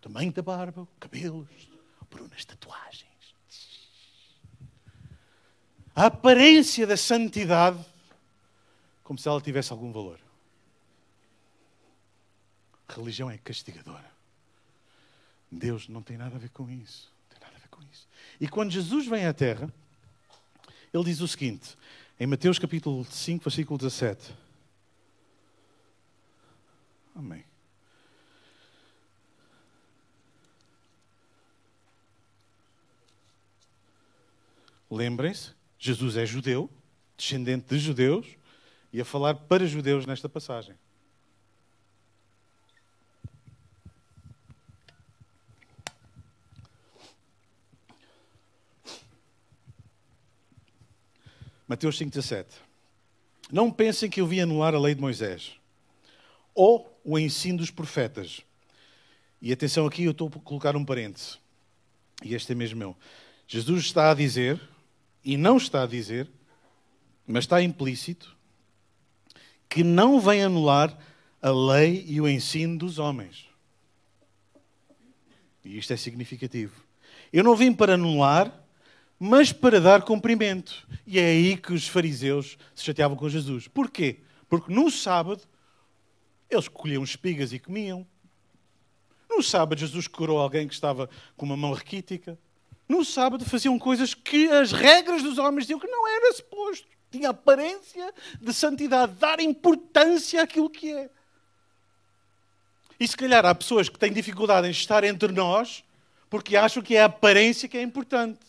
Tamanho 0.00 0.32
da 0.32 0.40
barba, 0.40 0.86
cabelos, 1.00 1.48
Brunas, 2.08 2.44
tatuagens. 2.44 3.04
A 5.94 6.06
aparência 6.06 6.86
da 6.86 6.96
santidade, 6.96 7.84
como 9.02 9.18
se 9.18 9.28
ela 9.28 9.40
tivesse 9.40 9.72
algum 9.72 9.92
valor. 9.92 10.27
A 12.88 12.94
religião 12.94 13.30
é 13.30 13.38
castigadora. 13.38 14.10
Deus 15.50 15.88
não 15.88 16.02
tem 16.02 16.16
nada 16.16 16.36
a 16.36 16.38
ver 16.38 16.50
com 16.50 16.68
isso 16.70 17.12
com 17.78 17.84
isso. 17.92 18.08
E 18.40 18.48
quando 18.48 18.70
Jesus 18.70 19.06
vem 19.06 19.26
à 19.26 19.32
Terra, 19.32 19.72
ele 20.92 21.04
diz 21.04 21.20
o 21.20 21.28
seguinte, 21.28 21.76
em 22.18 22.26
Mateus 22.26 22.58
capítulo 22.58 23.04
5, 23.04 23.44
versículo 23.44 23.78
17. 23.78 24.34
Amém. 27.14 27.44
Lembrem-se, 34.90 35.52
Jesus 35.78 36.16
é 36.16 36.24
judeu, 36.24 36.70
descendente 37.16 37.66
de 37.68 37.78
judeus, 37.78 38.26
e 38.92 39.00
a 39.00 39.04
falar 39.04 39.34
para 39.34 39.66
judeus 39.66 40.06
nesta 40.06 40.28
passagem. 40.28 40.74
Mateus 51.68 51.98
5,17. 51.98 52.46
Não 53.52 53.70
pensem 53.70 54.08
que 54.08 54.22
eu 54.22 54.26
vim 54.26 54.40
anular 54.40 54.74
a 54.74 54.80
lei 54.80 54.94
de 54.94 55.00
Moisés 55.00 55.52
ou 56.54 56.98
o 57.04 57.18
ensino 57.18 57.58
dos 57.58 57.70
profetas. 57.70 58.40
E 59.40 59.52
atenção 59.52 59.86
aqui, 59.86 60.04
eu 60.04 60.10
estou 60.10 60.28
a 60.28 60.40
colocar 60.40 60.74
um 60.74 60.84
parêntese. 60.84 61.36
E 62.24 62.34
este 62.34 62.52
é 62.52 62.54
mesmo 62.54 62.78
meu. 62.78 62.96
Jesus 63.46 63.84
está 63.84 64.10
a 64.10 64.14
dizer, 64.14 64.60
e 65.24 65.36
não 65.36 65.56
está 65.56 65.84
a 65.84 65.86
dizer, 65.86 66.28
mas 67.26 67.44
está 67.44 67.62
implícito, 67.62 68.36
que 69.68 69.84
não 69.84 70.20
vem 70.20 70.42
anular 70.42 70.98
a 71.40 71.50
lei 71.50 72.04
e 72.08 72.20
o 72.20 72.28
ensino 72.28 72.76
dos 72.78 72.98
homens. 72.98 73.46
E 75.64 75.78
isto 75.78 75.92
é 75.92 75.96
significativo. 75.96 76.82
Eu 77.32 77.44
não 77.44 77.54
vim 77.54 77.72
para 77.72 77.94
anular 77.94 78.52
mas 79.18 79.52
para 79.52 79.80
dar 79.80 80.02
cumprimento. 80.02 80.86
E 81.06 81.18
é 81.18 81.24
aí 81.24 81.56
que 81.56 81.72
os 81.72 81.88
fariseus 81.88 82.56
se 82.74 82.84
chateavam 82.84 83.16
com 83.16 83.28
Jesus. 83.28 83.66
Porquê? 83.66 84.20
Porque 84.48 84.72
no 84.72 84.90
sábado 84.90 85.42
eles 86.48 86.68
colhiam 86.68 87.02
espigas 87.02 87.52
e 87.52 87.58
comiam. 87.58 88.06
No 89.28 89.42
sábado 89.42 89.78
Jesus 89.78 90.06
curou 90.06 90.38
alguém 90.38 90.66
que 90.66 90.74
estava 90.74 91.10
com 91.36 91.44
uma 91.44 91.56
mão 91.56 91.72
raquítica. 91.72 92.38
No 92.88 93.04
sábado 93.04 93.44
faziam 93.44 93.78
coisas 93.78 94.14
que 94.14 94.48
as 94.48 94.72
regras 94.72 95.22
dos 95.22 95.36
homens 95.36 95.64
diziam 95.64 95.80
que 95.80 95.86
não 95.86 96.08
era 96.08 96.32
suposto. 96.32 96.86
Tinha 97.10 97.30
aparência 97.30 98.12
de 98.40 98.52
santidade, 98.52 99.12
dar 99.14 99.40
importância 99.40 100.42
àquilo 100.42 100.70
que 100.70 100.92
é. 100.92 101.10
E 103.00 103.06
se 103.06 103.16
calhar 103.16 103.44
há 103.44 103.54
pessoas 103.54 103.88
que 103.88 103.98
têm 103.98 104.12
dificuldade 104.12 104.66
em 104.66 104.70
estar 104.70 105.04
entre 105.04 105.32
nós 105.32 105.84
porque 106.30 106.56
acham 106.56 106.82
que 106.82 106.96
é 106.96 107.02
a 107.02 107.06
aparência 107.06 107.68
que 107.68 107.78
é 107.78 107.82
importante. 107.82 108.40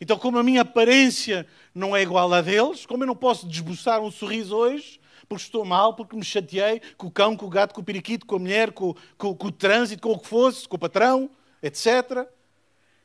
Então, 0.00 0.18
como 0.18 0.38
a 0.38 0.42
minha 0.42 0.62
aparência 0.62 1.46
não 1.74 1.94
é 1.94 2.02
igual 2.02 2.32
à 2.32 2.40
deles, 2.40 2.84
como 2.84 3.02
eu 3.02 3.06
não 3.06 3.16
posso 3.16 3.46
desboçar 3.46 4.00
um 4.00 4.10
sorriso 4.10 4.54
hoje, 4.54 5.00
porque 5.28 5.44
estou 5.44 5.64
mal, 5.64 5.94
porque 5.94 6.16
me 6.16 6.24
chateei 6.24 6.80
com 6.96 7.06
o 7.06 7.10
cão, 7.10 7.36
com 7.36 7.46
o 7.46 7.50
gato, 7.50 7.74
com 7.74 7.80
o 7.80 7.84
periquito, 7.84 8.26
com 8.26 8.36
a 8.36 8.38
mulher, 8.38 8.72
com, 8.72 8.94
com, 9.16 9.34
com 9.34 9.46
o 9.48 9.52
trânsito, 9.52 10.02
com 10.02 10.12
o 10.12 10.18
que 10.18 10.28
fosse, 10.28 10.68
com 10.68 10.76
o 10.76 10.78
patrão, 10.78 11.30
etc. 11.62 12.28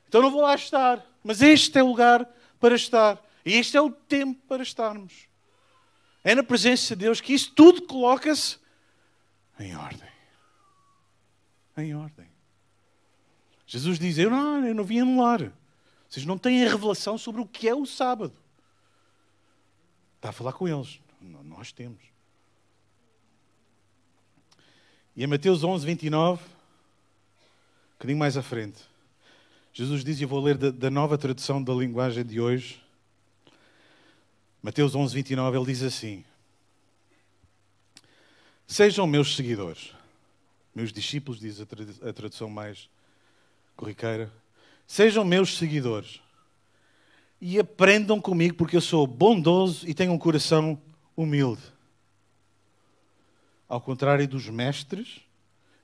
Então 0.08 0.22
não 0.22 0.32
vou 0.32 0.42
lá 0.42 0.56
estar. 0.56 1.06
Mas 1.24 1.42
este 1.42 1.78
é 1.78 1.84
o 1.84 1.88
lugar 1.88 2.28
para 2.60 2.76
estar. 2.76 3.24
E 3.46 3.54
este 3.54 3.78
é 3.78 3.82
o 3.82 3.90
tempo 3.90 4.40
para 4.48 4.64
estarmos. 4.64 5.28
É 6.24 6.36
na 6.36 6.44
presença 6.44 6.96
de 6.96 7.06
Deus 7.06 7.22
que 7.22 7.34
isso 7.34 7.52
tudo 7.56 7.84
coloca-se 7.84 8.58
em 9.60 9.76
ordem. 9.76 10.10
Em 11.78 11.96
ordem. 11.96 12.28
Jesus 13.66 14.00
diz: 14.00 14.18
Eu 14.18 14.30
não, 14.30 14.66
eu 14.66 14.76
não 14.76 14.84
vim 14.84 15.00
anular. 15.00 15.52
Vocês 16.10 16.26
não 16.26 16.38
têm 16.38 16.66
a 16.66 16.70
revelação 16.70 17.18
sobre 17.18 17.40
o 17.40 17.46
que 17.46 17.68
é 17.68 17.76
o 17.76 17.86
sábado. 17.86 18.34
Está 20.16 20.30
a 20.30 20.34
falar 20.34 20.54
com 20.54 20.68
eles. 20.68 21.00
Nós 21.22 21.72
temos. 21.72 22.02
E 25.16 25.24
em 25.24 25.28
Mateus 25.28 25.64
11, 25.64 25.86
29, 25.86 26.42
um 26.42 26.48
bocadinho 27.94 28.18
mais 28.18 28.38
à 28.38 28.42
frente, 28.42 28.82
Jesus 29.74 30.04
diz, 30.04 30.20
e 30.20 30.24
eu 30.24 30.28
vou 30.28 30.42
ler 30.42 30.58
da, 30.58 30.72
da 30.72 30.90
nova 30.90 31.18
tradução 31.18 31.62
da 31.62 31.74
linguagem 31.74 32.24
de 32.26 32.40
hoje, 32.40 32.82
Mateus 34.62 34.94
11, 34.94 35.14
29, 35.14 35.58
ele 35.58 35.66
diz 35.66 35.84
assim: 35.84 36.24
Sejam 38.68 39.08
meus 39.08 39.36
seguidores, 39.36 39.94
meus 40.76 40.92
discípulos, 40.92 41.40
diz 41.40 41.62
a 41.62 42.14
tradução 42.14 42.50
mais 42.50 42.90
corriqueira, 43.76 44.32
sejam 44.90 45.24
meus 45.24 45.56
seguidores 45.56 46.20
e 47.40 47.60
aprendam 47.60 48.20
comigo, 48.20 48.56
porque 48.56 48.76
eu 48.76 48.82
sou 48.82 49.06
bondoso 49.06 49.88
e 49.88 49.94
tenho 49.94 50.12
um 50.12 50.18
coração 50.18 50.82
humilde. 51.16 51.62
Ao 53.68 53.80
contrário 53.80 54.28
dos 54.28 54.50
mestres 54.50 55.22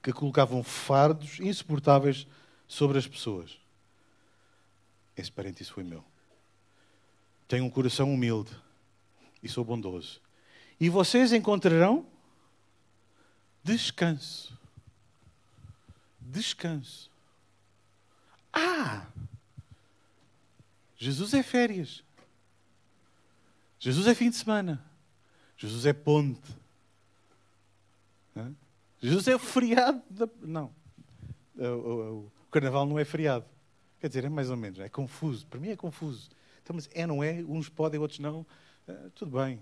que 0.01 0.11
colocavam 0.11 0.63
fardos 0.63 1.39
insuportáveis 1.39 2.25
sobre 2.67 2.97
as 2.97 3.05
pessoas. 3.05 3.59
Esse 5.15 5.31
parênteses 5.31 5.69
foi 5.69 5.83
meu. 5.83 6.03
Tenho 7.47 7.63
um 7.63 7.69
coração 7.69 8.11
humilde 8.11 8.51
e 9.43 9.47
sou 9.47 9.63
bondoso. 9.63 10.19
E 10.79 10.89
vocês 10.89 11.31
encontrarão 11.31 12.07
descanso. 13.63 14.57
Descanso. 16.19 17.14
Ah! 18.85 19.07
Jesus 20.95 21.33
é 21.33 21.41
férias. 21.41 22.03
Jesus 23.79 24.05
é 24.05 24.13
fim 24.13 24.29
de 24.29 24.35
semana. 24.35 24.79
Jesus 25.57 25.87
é 25.87 25.93
ponte. 25.93 26.55
Jesus 29.01 29.27
é 29.27 29.35
o 29.35 29.39
feriado. 29.39 30.03
Da... 30.09 30.29
Não. 30.39 30.71
O, 31.55 31.63
o, 31.63 32.17
o, 32.25 32.31
carnaval 32.51 32.85
não 32.85 32.99
é 32.99 33.03
feriado. 33.03 33.45
Quer 33.99 34.07
dizer, 34.07 34.25
é 34.25 34.29
mais 34.29 34.51
ou 34.51 34.57
menos. 34.57 34.79
É 34.79 34.87
confuso. 34.87 35.47
Para 35.47 35.59
mim 35.59 35.69
é 35.69 35.75
confuso. 35.75 36.29
Então, 36.61 36.75
mas 36.75 36.87
é, 36.93 37.07
não 37.07 37.23
é? 37.23 37.43
Uns 37.43 37.69
podem, 37.69 37.99
outros 37.99 38.19
não. 38.19 38.45
Tudo 39.15 39.39
bem. 39.39 39.59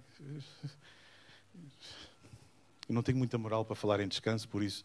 Eu 2.89 2.95
não 2.95 3.01
tenho 3.01 3.17
muita 3.17 3.37
moral 3.37 3.63
para 3.63 3.75
falar 3.75 4.01
em 4.01 4.07
descanso, 4.07 4.49
por 4.49 4.61
isso, 4.61 4.83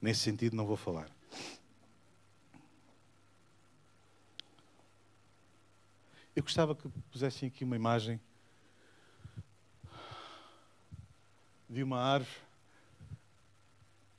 nesse 0.00 0.20
sentido, 0.20 0.54
não 0.54 0.66
vou 0.66 0.76
falar. 0.76 1.08
Eu 6.38 6.42
gostava 6.44 6.72
que 6.72 6.88
pusessem 7.10 7.48
aqui 7.48 7.64
uma 7.64 7.74
imagem 7.74 8.20
de 11.68 11.82
uma 11.82 12.00
árvore 12.00 12.30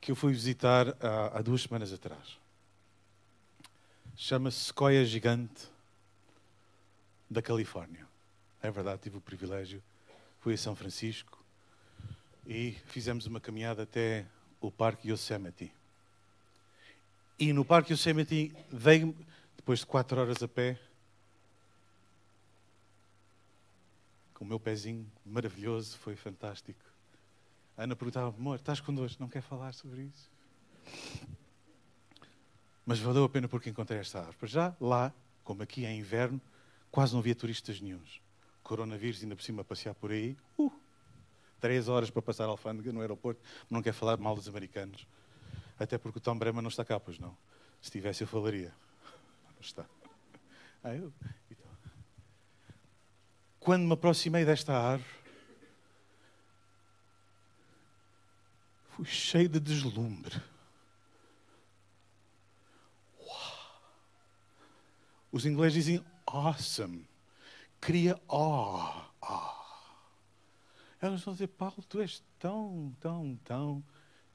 que 0.02 0.12
eu 0.12 0.18
fui 0.18 0.34
visitar 0.34 0.98
há, 1.02 1.38
há 1.38 1.42
duas 1.42 1.62
semanas 1.62 1.94
atrás. 1.94 2.38
Chama-se 4.18 4.66
Sequoia 4.66 5.06
Gigante 5.06 5.70
da 7.30 7.42
Califórnia. 7.42 8.06
É 8.62 8.70
verdade, 8.70 9.04
tive 9.04 9.16
o 9.16 9.22
privilégio. 9.22 9.82
Fui 10.42 10.56
a 10.56 10.58
São 10.58 10.76
Francisco 10.76 11.42
e 12.46 12.74
fizemos 12.88 13.28
uma 13.28 13.40
caminhada 13.40 13.84
até 13.84 14.26
o 14.60 14.70
Parque 14.70 15.10
Yosemite. 15.10 15.72
E 17.40 17.54
no 17.54 17.64
Parque 17.64 17.94
Yosemite, 17.94 18.54
depois 19.56 19.80
de 19.80 19.86
quatro 19.86 20.20
horas 20.20 20.44
a 20.44 20.50
pé, 20.50 20.78
com 24.40 24.46
o 24.46 24.48
meu 24.48 24.60
pezinho 24.60 25.06
maravilhoso, 25.26 25.98
foi 25.98 26.16
fantástico. 26.16 26.80
A 27.76 27.84
Ana 27.84 27.94
perguntava, 27.94 28.30
amor, 28.30 28.56
estás 28.56 28.80
connosco? 28.80 29.22
Não 29.22 29.28
quer 29.28 29.42
falar 29.42 29.74
sobre 29.74 30.04
isso? 30.04 30.32
Mas 32.86 33.00
valeu 33.00 33.26
a 33.26 33.30
pena 33.30 33.50
porque 33.50 33.70
encontrei 33.70 34.00
esta 34.00 34.20
árvore. 34.20 34.50
Já, 34.50 34.74
lá, 34.80 35.14
como 35.44 35.62
aqui 35.62 35.86
é 35.86 35.94
inverno, 35.94 36.40
quase 36.90 37.12
não 37.12 37.20
havia 37.20 37.36
turistas 37.36 37.82
nenhums. 37.82 38.22
Coronavírus 38.64 39.22
ainda 39.22 39.36
por 39.36 39.44
cima 39.44 39.62
a 39.62 39.66
passear 39.66 39.94
por 39.94 40.10
aí. 40.10 40.38
Uh, 40.58 40.72
três 41.60 41.90
horas 41.90 42.10
para 42.10 42.22
passar 42.22 42.46
a 42.46 42.48
alfândega 42.48 42.94
no 42.94 43.02
aeroporto. 43.02 43.42
Não 43.70 43.82
quer 43.82 43.92
falar 43.92 44.18
mal 44.18 44.36
dos 44.36 44.48
americanos. 44.48 45.06
Até 45.78 45.98
porque 45.98 46.20
o 46.20 46.22
Tom 46.22 46.38
Bremer 46.38 46.62
não 46.62 46.70
está 46.70 46.86
cá, 46.86 46.98
pois 46.98 47.20
não. 47.20 47.32
Se 47.82 47.88
estivesse, 47.88 48.24
eu 48.24 48.28
falaria. 48.28 48.74
Não 49.54 49.62
está. 49.62 49.86
Ah, 50.82 50.96
eu... 50.96 51.12
Então. 51.52 51.69
Quando 53.60 53.86
me 53.86 53.94
aproximei 53.94 54.46
desta 54.46 54.74
árvore, 54.74 55.20
fui 58.92 59.06
cheio 59.06 59.50
de 59.50 59.60
deslumbre. 59.60 60.42
Uau. 63.22 63.82
Os 65.32 65.46
ingleses 65.46 65.86
dizem 65.86 66.06
awesome. 66.26 67.08
Cria 67.82 68.20
awe. 68.28 69.10
Elas 71.02 71.22
vão 71.22 71.34
dizer, 71.34 71.48
Paulo, 71.48 71.82
tu 71.88 72.02
és 72.02 72.22
tão, 72.38 72.94
tão, 73.00 73.40
tão. 73.46 73.84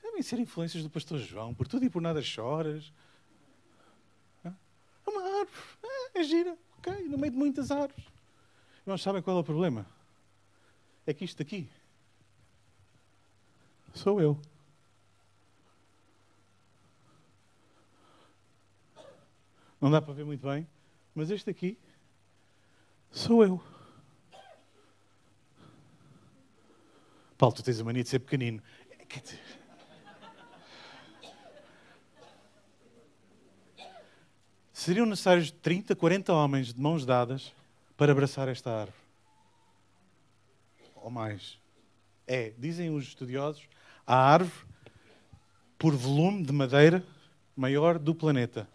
Devem 0.03 0.23
ser 0.23 0.39
influências 0.39 0.83
do 0.83 0.89
pastor 0.89 1.19
João. 1.19 1.55
Por 1.55 1.69
tudo 1.69 1.85
e 1.85 1.91
por 1.91 2.01
nada 2.01 2.23
choras. 2.23 2.93
É 4.45 4.51
uma 5.07 5.41
árvore. 5.41 5.79
É, 6.15 6.21
é 6.21 6.23
gira. 6.23 6.57
Ok, 6.79 7.09
no 7.09 7.19
meio 7.19 7.33
de 7.33 7.39
muitas 7.39 7.71
árvores. 7.71 8.14
Não 8.87 8.99
sabem 8.99 9.23
qual 9.23 9.39
é 9.39 9.41
o 9.41 9.45
problema? 9.45 9.87
É 11.07 11.15
que 11.15 11.25
isto 11.25 11.41
aqui 11.41 11.69
sou 13.95 14.21
eu. 14.21 14.41
Não 19.81 19.91
dá 19.91 20.01
para 20.01 20.15
ver 20.15 20.25
muito 20.25 20.47
bem, 20.47 20.67
mas 21.15 21.31
este 21.31 21.51
aqui 21.51 21.79
sou 23.11 23.45
eu. 23.45 23.63
Paulo, 27.37 27.55
tu 27.55 27.63
tens 27.63 27.81
a 27.81 27.85
mania 27.85 28.03
de 28.03 28.09
ser 28.09 28.19
pequenino. 28.19 28.63
Quer 29.09 29.21
dizer... 29.21 29.41
Seriam 34.73 35.07
necessários 35.07 35.51
30, 35.51 35.97
40 35.97 36.33
homens 36.33 36.73
de 36.75 36.81
mãos 36.81 37.07
dadas 37.07 37.55
para 37.97 38.13
abraçar 38.13 38.49
esta 38.49 38.71
árvore. 38.71 38.99
Ou 40.97 41.11
mais. 41.11 41.59
É, 42.27 42.53
dizem 42.59 42.91
os 42.91 43.05
estudiosos, 43.05 43.69
a 44.07 44.17
árvore, 44.17 44.67
por 45.79 45.95
volume 45.95 46.45
de 46.45 46.53
madeira, 46.53 47.05
maior 47.57 47.99
do 47.99 48.15
planeta. 48.15 48.69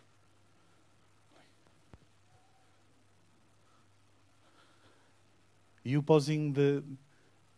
e 5.89 5.97
o 5.97 6.03
pozinho 6.03 6.53
de. 6.53 6.83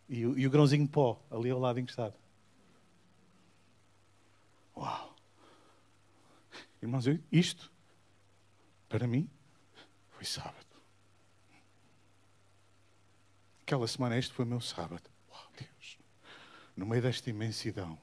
E 0.07 0.25
o, 0.25 0.39
e 0.39 0.47
o 0.47 0.49
grãozinho 0.49 0.85
de 0.85 0.89
pó 0.89 1.21
ali 1.29 1.49
ao 1.49 1.59
lado 1.59 1.79
encostado. 1.79 2.15
Uau! 4.75 5.15
Irmãos, 6.81 7.05
isto, 7.31 7.71
para 8.87 9.05
mim, 9.05 9.29
foi 10.11 10.25
sábado. 10.25 10.70
Aquela 13.71 13.87
semana, 13.87 14.17
este 14.17 14.33
foi 14.33 14.43
o 14.43 14.47
meu 14.49 14.59
sábado. 14.59 15.03
Uau, 15.31 15.49
Deus! 15.57 15.97
No 16.75 16.85
meio 16.85 17.01
desta 17.01 17.29
imensidão, 17.29 17.97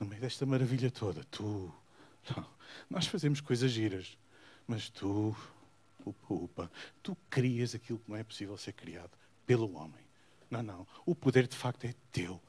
no 0.00 0.04
meio 0.04 0.20
desta 0.20 0.44
maravilha 0.44 0.90
toda, 0.90 1.22
tu. 1.30 1.72
Não, 2.36 2.44
nós 2.90 3.06
fazemos 3.06 3.40
coisas 3.40 3.70
giras, 3.70 4.18
mas 4.66 4.88
tu, 4.88 5.36
upa, 6.04 6.34
upa, 6.34 6.70
tu 7.04 7.16
crias 7.30 7.72
aquilo 7.72 8.00
que 8.00 8.10
não 8.10 8.16
é 8.16 8.24
possível 8.24 8.56
ser 8.56 8.72
criado 8.72 9.12
pelo 9.46 9.76
homem. 9.76 10.04
Não, 10.50 10.60
não. 10.60 10.84
O 11.06 11.14
poder 11.14 11.46
de 11.46 11.54
facto 11.54 11.84
é 11.84 11.94
teu. 12.10 12.42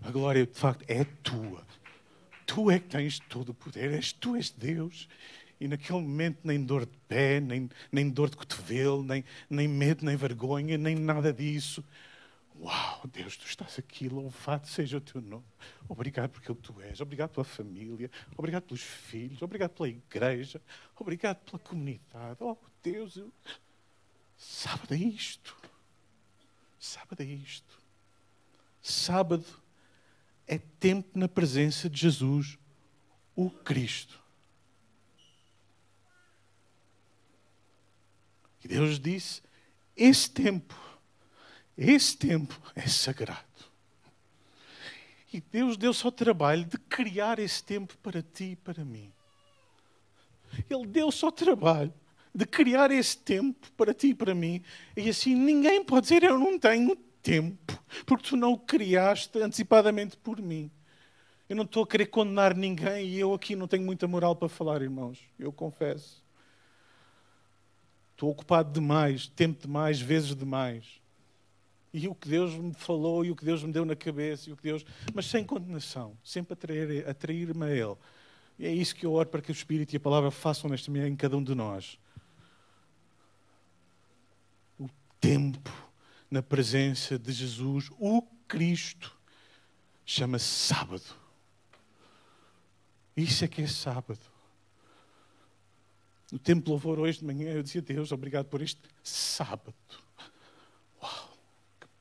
A 0.00 0.10
glória 0.10 0.46
de 0.46 0.58
facto 0.58 0.86
é 0.88 1.04
tua. 1.04 1.66
tu 2.46 2.70
é 2.70 2.78
que 2.78 2.88
tens 2.88 3.18
todo 3.18 3.50
o 3.50 3.54
poder, 3.54 3.92
és 3.92 4.10
tu 4.10 4.36
és 4.36 4.48
Deus. 4.48 5.06
E 5.60 5.68
naquele 5.68 6.00
momento 6.00 6.40
nem 6.44 6.62
dor 6.62 6.86
de 6.86 6.96
pé, 7.08 7.40
nem, 7.40 7.70
nem 7.90 8.10
dor 8.10 8.30
de 8.30 8.36
cotovelo, 8.36 9.02
nem, 9.02 9.24
nem 9.48 9.68
medo, 9.68 10.04
nem 10.04 10.16
vergonha, 10.16 10.76
nem 10.76 10.94
nada 10.94 11.32
disso. 11.32 11.84
Uau, 12.56 13.02
Deus, 13.12 13.36
tu 13.36 13.46
estás 13.46 13.78
aqui, 13.78 14.08
louvado 14.08 14.66
seja 14.68 14.98
o 14.98 15.00
teu 15.00 15.20
nome. 15.20 15.44
Obrigado 15.88 16.30
por 16.30 16.38
aquilo 16.38 16.56
que 16.56 16.62
tu 16.62 16.80
és, 16.80 17.00
obrigado 17.00 17.30
pela 17.30 17.44
família, 17.44 18.10
obrigado 18.36 18.62
pelos 18.62 18.82
filhos, 18.82 19.42
obrigado 19.42 19.70
pela 19.72 19.88
igreja, 19.88 20.62
obrigado 20.96 21.38
pela 21.44 21.58
comunidade. 21.58 22.36
Oh, 22.40 22.56
Deus, 22.82 23.16
eu... 23.16 23.32
sábado 24.36 24.94
é 24.94 24.98
isto. 24.98 25.56
Sábado 26.78 27.22
é 27.22 27.26
isto. 27.26 27.78
Sábado 28.80 29.44
é 30.46 30.58
tempo 30.58 31.18
na 31.18 31.28
presença 31.28 31.88
de 31.90 31.98
Jesus, 31.98 32.58
o 33.34 33.50
Cristo. 33.50 34.23
E 38.64 38.68
Deus 38.68 38.98
disse: 38.98 39.42
esse 39.96 40.30
tempo 40.30 40.74
esse 41.76 42.16
tempo 42.16 42.58
é 42.74 42.86
sagrado. 42.86 43.42
E 45.32 45.40
Deus 45.40 45.76
deu 45.76 45.92
só 45.92 46.08
o 46.08 46.12
trabalho 46.12 46.64
de 46.64 46.78
criar 46.78 47.40
esse 47.40 47.62
tempo 47.62 47.96
para 47.98 48.22
ti 48.22 48.52
e 48.52 48.56
para 48.56 48.84
mim. 48.84 49.12
Ele 50.70 50.86
deu 50.86 51.10
só 51.10 51.28
o 51.28 51.32
trabalho 51.32 51.92
de 52.32 52.46
criar 52.46 52.92
esse 52.92 53.18
tempo 53.18 53.70
para 53.72 53.92
ti 53.92 54.08
e 54.08 54.14
para 54.14 54.34
mim. 54.34 54.62
E 54.96 55.08
assim 55.08 55.34
ninguém 55.34 55.84
pode 55.84 56.02
dizer 56.02 56.22
eu 56.22 56.38
não 56.38 56.56
tenho 56.56 56.94
tempo, 57.20 57.82
porque 58.06 58.28
tu 58.28 58.36
não 58.36 58.52
o 58.52 58.58
criaste 58.58 59.36
antecipadamente 59.40 60.16
por 60.16 60.40
mim. 60.40 60.70
Eu 61.48 61.56
não 61.56 61.64
estou 61.64 61.82
a 61.82 61.86
querer 61.86 62.06
condenar 62.06 62.56
ninguém 62.56 63.08
e 63.08 63.18
eu 63.18 63.34
aqui 63.34 63.56
não 63.56 63.66
tenho 63.66 63.82
muita 63.82 64.06
moral 64.06 64.36
para 64.36 64.48
falar, 64.48 64.80
irmãos. 64.80 65.18
Eu 65.36 65.52
confesso. 65.52 66.23
Estou 68.14 68.30
ocupado 68.30 68.72
demais, 68.72 69.28
tempo 69.28 69.60
demais, 69.60 70.00
vezes 70.00 70.34
demais 70.34 71.04
e 71.94 72.08
o 72.08 72.14
que 72.14 72.28
Deus 72.28 72.56
me 72.56 72.74
falou 72.74 73.24
e 73.24 73.30
o 73.30 73.36
que 73.36 73.44
Deus 73.44 73.62
me 73.62 73.72
deu 73.72 73.84
na 73.84 73.94
cabeça 73.94 74.50
e 74.50 74.52
o 74.52 74.56
que 74.56 74.64
Deus, 74.64 74.84
mas 75.14 75.26
sem 75.26 75.44
condenação, 75.44 76.18
sempre 76.24 76.54
atrair-me 76.54 76.98
atrair 77.08 77.50
a 77.62 77.70
Ele. 77.70 77.96
E 78.58 78.66
é 78.66 78.72
isso 78.72 78.96
que 78.96 79.06
eu 79.06 79.12
oro 79.12 79.28
para 79.28 79.40
que 79.40 79.52
o 79.52 79.52
Espírito 79.52 79.92
e 79.92 79.96
a 79.96 80.00
Palavra 80.00 80.32
façam 80.32 80.68
nesta 80.68 80.90
manhã 80.90 81.06
em 81.06 81.14
cada 81.14 81.36
um 81.36 81.42
de 81.42 81.54
nós. 81.54 81.96
O 84.76 84.88
tempo 85.20 85.72
na 86.28 86.42
presença 86.42 87.16
de 87.16 87.30
Jesus, 87.30 87.88
o 87.96 88.22
Cristo, 88.48 89.16
chama-se 90.04 90.46
sábado. 90.46 91.04
Isso 93.16 93.44
é 93.44 93.48
que 93.48 93.62
é 93.62 93.68
sábado. 93.68 94.33
No 96.34 96.38
tempo 96.40 96.64
de 96.64 96.70
louvor 96.70 96.98
hoje 96.98 97.20
de 97.20 97.24
manhã 97.24 97.52
eu 97.52 97.62
dizia, 97.62 97.80
Deus, 97.80 98.10
obrigado 98.10 98.46
por 98.46 98.60
este 98.60 98.82
sábado 99.04 99.72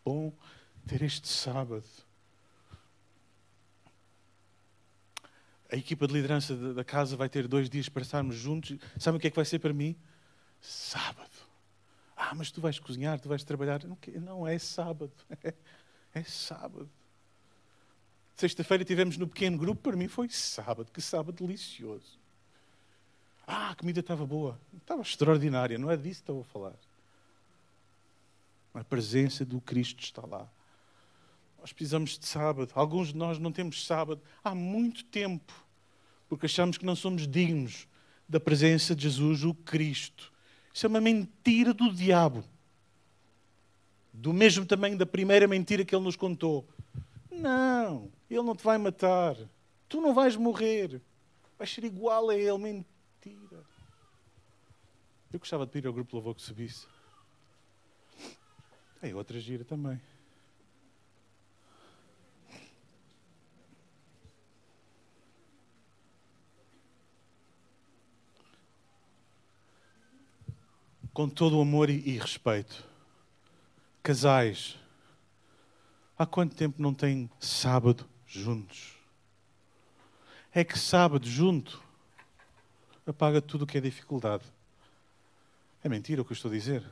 bom 0.04 0.34
ter 0.86 1.02
este 1.02 1.28
sábado. 1.28 1.86
A 5.72 5.76
equipa 5.76 6.06
de 6.08 6.14
liderança 6.14 6.56
da 6.74 6.84
casa 6.84 7.16
vai 7.16 7.30
ter 7.30 7.48
dois 7.48 7.70
dias 7.70 7.90
para 7.90 8.04
estarmos 8.04 8.36
juntos. 8.36 8.78
Sabe 9.00 9.18
o 9.18 9.20
que 9.20 9.28
é 9.28 9.30
que 9.30 9.36
vai 9.36 9.46
ser 9.46 9.60
para 9.60 9.74
mim? 9.74 9.96
Sábado. 10.62 11.32
Ah, 12.16 12.36
mas 12.36 12.52
tu 12.52 12.62
vais 12.62 12.78
cozinhar, 12.78 13.20
tu 13.20 13.28
vais 13.28 13.44
trabalhar. 13.44 13.84
Não, 13.86 13.98
não 14.22 14.48
é 14.48 14.60
sábado. 14.60 15.12
É, 15.44 15.54
é 16.14 16.24
sábado. 16.24 16.90
Sexta-feira 18.36 18.84
tivemos 18.84 19.18
no 19.18 19.28
pequeno 19.28 19.58
grupo, 19.58 19.82
para 19.82 19.98
mim 19.98 20.08
foi 20.08 20.30
sábado. 20.30 20.92
Que 20.92 21.02
sábado 21.02 21.44
delicioso. 21.44 22.23
Ah, 23.46 23.72
a 23.72 23.76
comida 23.76 24.00
estava 24.00 24.26
boa. 24.26 24.60
Estava 24.78 25.02
extraordinária, 25.02 25.78
não 25.78 25.92
é 25.92 25.98
disso 25.98 26.24
que 26.24 26.32
estou 26.32 26.42
a 26.42 26.44
falar. 26.46 26.76
A 28.74 28.84
presença 28.84 29.46
do 29.46 29.62
Cristo 29.62 30.04
está 30.04 30.26
lá. 30.26 30.48
Nós 31.60 31.72
precisamos 31.72 32.18
de 32.18 32.26
sábado. 32.26 32.72
Alguns 32.74 33.10
de 33.10 33.18
nós 33.18 33.38
não 33.38 33.52
temos 33.52 33.86
sábado 33.86 34.22
há 34.44 34.56
muito 34.56 35.06
tempo, 35.06 35.54
porque 36.28 36.46
achamos 36.46 36.78
que 36.78 36.86
não 36.86 36.96
somos 36.96 37.28
dignos 37.28 37.88
da 38.28 38.40
presença 38.40 38.96
de 38.96 39.04
Jesus, 39.04 39.44
o 39.44 39.54
Cristo. 39.54 40.32
Isso 40.74 40.86
é 40.86 40.90
uma 40.90 41.02
mentira 41.02 41.74
do 41.74 41.94
diabo. 41.94 42.44
Do 44.12 44.34
mesmo 44.34 44.66
tamanho 44.66 44.98
da 44.98 45.06
primeira 45.06 45.48
mentira 45.48 45.86
que 45.86 45.94
ele 45.94 46.04
nos 46.04 46.16
contou. 46.16 46.68
Não, 47.32 48.10
ele 48.30 48.42
não 48.42 48.56
te 48.56 48.64
vai 48.64 48.78
matar. 48.78 49.36
Tu 49.88 50.02
não 50.02 50.14
vais 50.14 50.36
morrer. 50.36 51.02
Vais 51.58 51.72
ser 51.72 51.84
igual 51.84 52.30
a 52.30 52.36
ele. 52.36 52.58
Mentira. 52.58 52.93
Eu 55.34 55.40
gostava 55.40 55.66
de 55.66 55.72
pedir 55.72 55.88
ao 55.88 55.94
grupo 55.94 56.12
de 56.12 56.16
louvor 56.16 56.36
que 56.36 56.44
subisse. 56.44 56.86
Tem 59.02 59.16
outra 59.16 59.40
gira 59.40 59.66
também. 59.66 60.00
Com 71.12 71.28
todo 71.28 71.58
o 71.58 71.62
amor 71.62 71.90
e 71.90 72.18
respeito. 72.20 72.88
Casais, 74.04 74.78
há 76.16 76.28
quanto 76.28 76.56
tempo 76.56 76.80
não 76.80 76.94
têm 76.94 77.28
sábado 77.40 78.08
juntos? 78.28 78.94
É 80.54 80.64
que 80.64 80.78
sábado 80.78 81.28
junto 81.28 81.84
apaga 83.04 83.42
tudo 83.42 83.64
o 83.64 83.68
que 83.68 83.80
é 83.80 83.82
dificuldade. 83.82 84.46
É 85.84 85.90
mentira 85.90 86.22
o 86.22 86.26
que 86.26 86.32
eu 86.32 86.36
estou 86.36 86.50
a 86.50 86.54
dizer. 86.54 86.84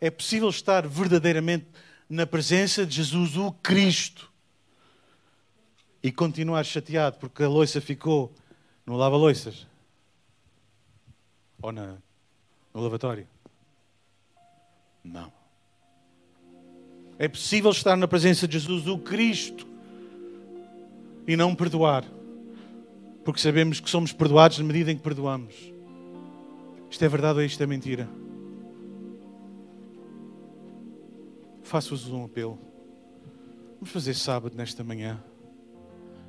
É 0.00 0.10
possível 0.10 0.48
estar 0.48 0.86
verdadeiramente 0.86 1.66
na 2.08 2.26
presença 2.26 2.86
de 2.86 2.96
Jesus, 2.96 3.36
o 3.36 3.52
Cristo, 3.52 4.30
e 6.02 6.10
continuar 6.10 6.64
chateado 6.64 7.18
porque 7.18 7.42
a 7.42 7.48
loiça 7.48 7.80
ficou 7.80 8.32
no 8.86 8.96
lava-loiças 8.96 9.66
ou 11.60 11.72
na, 11.72 11.96
no 12.72 12.80
lavatório? 12.80 13.26
Não. 15.02 15.32
É 17.18 17.28
possível 17.28 17.70
estar 17.70 17.96
na 17.96 18.06
presença 18.06 18.46
de 18.46 18.58
Jesus, 18.58 18.86
o 18.86 18.98
Cristo, 18.98 19.66
e 21.26 21.36
não 21.36 21.54
perdoar, 21.54 22.04
porque 23.24 23.40
sabemos 23.40 23.80
que 23.80 23.90
somos 23.90 24.12
perdoados 24.12 24.58
na 24.58 24.64
medida 24.64 24.92
em 24.92 24.96
que 24.96 25.02
perdoamos. 25.02 25.75
Isto 26.90 27.04
é 27.04 27.08
verdade 27.08 27.38
ou 27.38 27.44
isto 27.44 27.62
é 27.62 27.66
mentira? 27.66 28.08
faço-vos 31.66 32.08
um 32.08 32.24
apelo. 32.24 32.58
Vamos 33.74 33.90
fazer 33.90 34.14
sábado 34.14 34.56
nesta 34.56 34.84
manhã. 34.84 35.22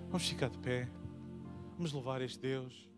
Vamos 0.07 0.27
ficar 0.27 0.49
de 0.49 0.57
pé. 0.57 0.89
Vamos 1.77 1.93
louvar 1.93 2.21
este 2.21 2.39
Deus. 2.39 2.89